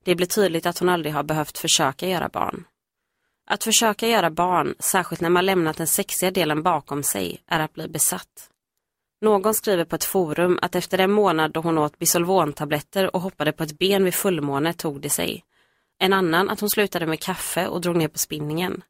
Det 0.04 0.16
blir 0.16 0.28
tydligt 0.28 0.66
att 0.66 0.80
hon 0.80 0.90
aldrig 0.90 1.14
har 1.14 1.24
behövt 1.24 1.58
försöka 1.58 2.08
göra 2.08 2.30
barn. 2.30 2.66
Att 3.48 3.64
försöka 3.64 4.08
göra 4.08 4.30
barn, 4.30 4.76
särskilt 4.80 5.22
när 5.22 5.30
man 5.30 5.46
lämnat 5.46 5.78
den 5.78 5.88
sexiga 5.88 6.32
delen 6.32 6.64
bakom 6.64 7.04
sig, 7.04 7.42
är 7.48 7.60
att 7.60 7.74
bli 7.74 7.88
besatt. 7.88 8.50
Någon 9.22 9.54
skriver 9.54 9.86
på 9.86 9.96
ett 9.96 10.04
forum 10.04 10.60
att 10.62 10.76
efter 10.76 10.98
en 10.98 11.12
månad 11.12 11.52
då 11.52 11.60
hon 11.60 11.78
åt 11.78 12.00
Bisolvontabletter 12.00 13.16
och 13.16 13.22
hoppade 13.22 13.52
på 13.52 13.64
ett 13.64 13.80
ben 13.80 14.04
vid 14.04 14.14
fullmåne 14.14 14.74
tog 14.74 15.02
det 15.02 15.10
sig. 15.10 15.44
En 16.00 16.14
annan 16.14 16.50
att 16.50 16.60
hon 16.60 16.70
slutade 16.70 17.06
med 17.06 17.20
kaffe 17.20 17.68
och 17.68 17.82
drog 17.82 17.96
ner 17.96 18.08
på 18.08 18.18
spinningen. 18.18 18.84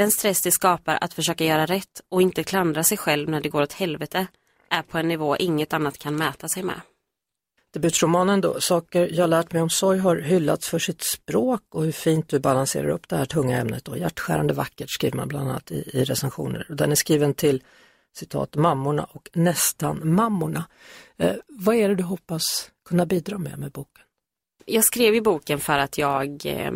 Den 0.00 0.10
stress 0.10 0.42
det 0.42 0.50
skapar 0.50 0.98
att 1.00 1.14
försöka 1.14 1.44
göra 1.44 1.66
rätt 1.66 2.00
och 2.08 2.22
inte 2.22 2.44
klandra 2.44 2.84
sig 2.84 2.98
själv 2.98 3.28
när 3.28 3.40
det 3.40 3.48
går 3.48 3.62
åt 3.62 3.72
helvete 3.72 4.26
är 4.70 4.82
på 4.82 4.98
en 4.98 5.08
nivå 5.08 5.36
inget 5.36 5.72
annat 5.72 5.98
kan 5.98 6.16
mäta 6.16 6.48
sig 6.48 6.62
med. 6.62 6.80
Debutromanen 7.72 8.40
då, 8.40 8.60
Saker 8.60 9.08
jag 9.12 9.30
lärt 9.30 9.52
mig 9.52 9.62
om 9.62 9.70
sorg 9.70 9.98
har 9.98 10.16
hyllats 10.16 10.68
för 10.68 10.78
sitt 10.78 11.02
språk 11.02 11.62
och 11.70 11.84
hur 11.84 11.92
fint 11.92 12.28
du 12.28 12.38
balanserar 12.38 12.88
upp 12.88 13.08
det 13.08 13.16
här 13.16 13.24
tunga 13.24 13.58
ämnet. 13.58 13.88
Och 13.88 13.98
hjärtskärande 13.98 14.54
vackert 14.54 14.90
skriver 14.90 15.16
man 15.16 15.28
bland 15.28 15.50
annat 15.50 15.70
i, 15.70 15.90
i 15.92 16.04
recensioner. 16.04 16.66
Den 16.68 16.90
är 16.90 16.96
skriven 16.96 17.34
till 17.34 17.62
citat 18.16 18.56
mammorna 18.56 19.04
och 19.04 19.30
nästan 19.32 20.14
mammorna. 20.14 20.64
Eh, 21.16 21.34
vad 21.48 21.74
är 21.74 21.88
det 21.88 21.94
du 21.94 22.02
hoppas 22.02 22.70
kunna 22.88 23.06
bidra 23.06 23.38
med 23.38 23.58
med 23.58 23.70
boken? 23.70 24.04
Jag 24.64 24.84
skrev 24.84 25.14
i 25.14 25.20
boken 25.20 25.60
för 25.60 25.78
att 25.78 25.98
jag, 25.98 26.46
eh, 26.46 26.72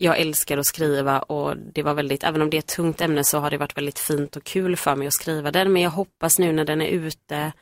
jag 0.00 0.18
älskar 0.18 0.58
att 0.58 0.66
skriva 0.66 1.18
och 1.18 1.56
det 1.56 1.82
var 1.82 1.94
väldigt, 1.94 2.24
även 2.24 2.42
om 2.42 2.50
det 2.50 2.56
är 2.56 2.58
ett 2.58 2.66
tungt 2.66 3.00
ämne 3.00 3.24
så 3.24 3.38
har 3.38 3.50
det 3.50 3.58
varit 3.58 3.76
väldigt 3.76 3.98
fint 3.98 4.36
och 4.36 4.44
kul 4.44 4.76
för 4.76 4.96
mig 4.96 5.06
att 5.06 5.14
skriva 5.14 5.50
den. 5.50 5.72
Men 5.72 5.82
jag 5.82 5.90
hoppas 5.90 6.38
nu 6.38 6.52
när 6.52 6.64
den 6.64 6.80
är 6.80 6.86
ute 6.86 7.52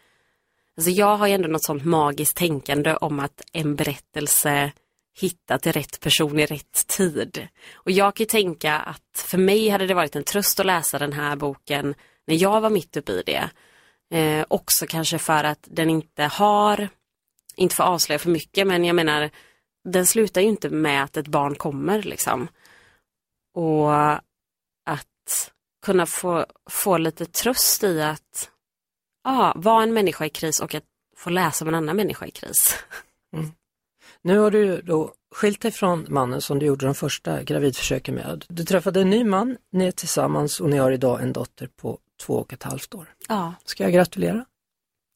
Alltså 0.77 0.91
jag 0.91 1.17
har 1.17 1.27
ju 1.27 1.33
ändå 1.33 1.49
något 1.49 1.65
sånt 1.65 1.85
magiskt 1.85 2.37
tänkande 2.37 2.97
om 2.97 3.21
att 3.21 3.43
en 3.53 3.77
berättelse 3.77 4.73
hittar 5.19 5.59
till 5.59 5.73
rätt 5.73 6.01
person 6.01 6.39
i 6.39 6.47
rätt 6.47 6.87
tid. 6.87 7.49
Och 7.75 7.91
jag 7.91 8.15
kan 8.15 8.25
ju 8.25 8.29
tänka 8.29 8.75
att 8.75 9.25
för 9.29 9.39
mig 9.39 9.69
hade 9.69 9.87
det 9.87 9.95
varit 9.95 10.17
en 10.17 10.25
tröst 10.25 10.61
att 10.61 10.67
läsa 10.67 10.99
den 10.99 11.13
här 11.13 11.37
boken 11.37 11.95
när 12.27 12.43
jag 12.43 12.61
var 12.61 12.71
mitt 12.71 12.97
uppe 12.97 13.13
i 13.13 13.23
det. 13.27 13.51
Eh, 14.19 14.45
också 14.49 14.87
kanske 14.87 15.19
för 15.19 15.45
att 15.45 15.69
den 15.71 15.91
inte 15.91 16.25
har, 16.25 16.89
inte 17.57 17.75
för 17.75 17.85
att 17.85 17.91
avslöja 17.91 18.19
för 18.19 18.31
mycket, 18.31 18.67
men 18.67 18.85
jag 18.85 18.97
menar, 18.97 19.31
den 19.87 20.07
slutar 20.07 20.41
ju 20.41 20.47
inte 20.47 20.71
med 20.71 21.05
att 21.05 21.17
ett 21.17 21.29
barn 21.29 21.55
kommer 21.55 22.03
liksom. 22.03 22.49
Och 23.55 23.93
att 24.87 25.53
kunna 25.85 26.07
få, 26.07 26.47
få 26.71 26.99
lite 26.99 27.27
tröst 27.27 27.85
i 27.85 28.03
att 28.03 28.51
ah, 29.25 29.53
vara 29.57 29.83
en 29.83 29.95
människa 29.95 30.27
i 30.27 30.31
kris 30.31 30.61
och 30.61 30.75
att 30.75 30.85
få 31.17 31.31
läsa 31.31 31.65
om 31.65 31.69
en 31.69 31.75
annan 31.75 31.97
människa 31.97 32.27
i 32.27 32.31
kris. 32.31 32.85
Mm. 33.35 33.53
Nu 34.23 34.39
har 34.39 34.51
du 34.51 34.83
då 34.83 35.13
skilt 35.35 35.61
dig 35.61 35.71
från 35.71 36.07
mannen 36.09 36.41
som 36.41 36.59
du 36.59 36.67
gjorde 36.67 36.87
de 36.87 36.95
första 36.95 37.43
gravidförsöken 37.43 38.15
med. 38.15 38.45
Du 38.49 38.65
träffade 38.65 39.01
en 39.01 39.11
ny 39.11 39.25
man, 39.25 39.57
ni 39.73 39.87
är 39.87 39.93
tillsammans 39.93 40.61
och 40.61 40.71
ni 40.71 40.77
har 40.77 40.91
idag 40.91 41.23
en 41.23 41.33
dotter 41.33 41.67
på 41.67 41.99
två 42.21 42.35
och 42.35 42.53
ett 42.53 42.63
halvt 42.63 42.95
år. 42.95 43.15
Ja. 43.29 43.55
Ska 43.65 43.83
jag 43.83 43.93
gratulera? 43.93 44.45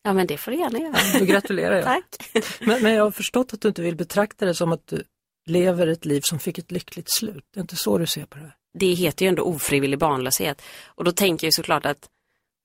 Ja 0.02 0.12
men 0.12 0.26
det 0.26 0.36
får 0.36 0.50
du 0.50 0.58
gärna 0.58 0.78
göra. 0.78 1.18
Då 1.18 1.24
gratulerar 1.24 1.74
jag. 1.76 1.84
Tack. 1.84 2.30
Men, 2.60 2.82
men 2.82 2.92
jag 2.94 3.04
har 3.04 3.10
förstått 3.10 3.54
att 3.54 3.60
du 3.60 3.68
inte 3.68 3.82
vill 3.82 3.96
betrakta 3.96 4.46
det 4.46 4.54
som 4.54 4.72
att 4.72 4.86
du 4.86 5.04
lever 5.46 5.86
ett 5.86 6.04
liv 6.04 6.20
som 6.24 6.38
fick 6.38 6.58
ett 6.58 6.70
lyckligt 6.70 7.10
slut. 7.10 7.44
Det 7.54 7.60
är 7.60 7.62
inte 7.62 7.76
så 7.76 7.98
du 7.98 8.06
ser 8.06 8.26
på 8.26 8.38
det 8.38 8.44
här. 8.44 8.54
Det 8.78 8.92
heter 8.92 9.24
ju 9.24 9.28
ändå 9.28 9.42
ofrivillig 9.42 9.98
barnlöshet 9.98 10.62
och 10.84 11.04
då 11.04 11.12
tänker 11.12 11.46
jag 11.46 11.54
såklart 11.54 11.86
att 11.86 12.08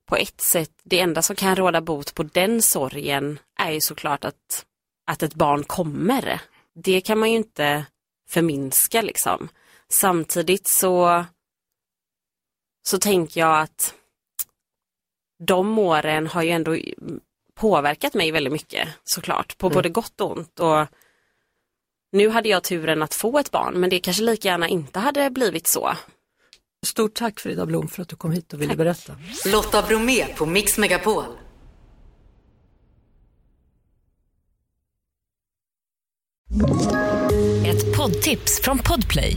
på 0.06 0.16
ett 0.16 0.40
sätt, 0.40 0.70
det 0.84 1.00
enda 1.00 1.22
som 1.22 1.36
kan 1.36 1.56
råda 1.56 1.80
bot 1.80 2.14
på 2.14 2.22
den 2.22 2.62
sorgen 2.62 3.38
är 3.58 3.70
ju 3.70 3.80
såklart 3.80 4.24
att, 4.24 4.66
att 5.06 5.22
ett 5.22 5.34
barn 5.34 5.64
kommer. 5.64 6.40
Det 6.74 7.00
kan 7.00 7.18
man 7.18 7.30
ju 7.30 7.36
inte 7.36 7.84
förminska 8.28 9.02
liksom. 9.02 9.48
Samtidigt 9.88 10.68
så, 10.68 11.24
så 12.88 12.98
tänker 12.98 13.40
jag 13.40 13.60
att 13.60 13.94
de 15.38 15.78
åren 15.78 16.26
har 16.26 16.42
ju 16.42 16.50
ändå 16.50 16.76
påverkat 17.56 18.14
mig 18.14 18.30
väldigt 18.30 18.52
mycket 18.52 18.88
såklart, 19.04 19.58
på 19.58 19.66
mm. 19.66 19.74
både 19.74 19.88
gott 19.88 20.20
och 20.20 20.36
ont. 20.36 20.60
Och 20.60 20.86
nu 22.12 22.28
hade 22.28 22.48
jag 22.48 22.62
turen 22.62 23.02
att 23.02 23.14
få 23.14 23.38
ett 23.38 23.50
barn, 23.50 23.80
men 23.80 23.90
det 23.90 23.98
kanske 23.98 24.22
lika 24.22 24.48
gärna 24.48 24.68
inte 24.68 24.98
hade 24.98 25.30
blivit 25.30 25.66
så. 25.66 25.92
Stort 26.86 27.14
tack 27.14 27.40
Frida 27.40 27.66
Blom 27.66 27.88
för 27.88 28.02
att 28.02 28.08
du 28.08 28.16
kom 28.16 28.32
hit 28.32 28.52
och 28.52 28.60
ville 28.60 28.68
tack. 28.68 28.78
berätta. 28.78 29.16
Lotta 29.46 29.82
Bromé 29.82 30.26
på 30.26 30.46
Mix 30.46 30.78
Megapol. 30.78 31.24
Ett 37.66 37.96
poddtips 37.96 38.60
från 38.62 38.78
Podplay. 38.78 39.36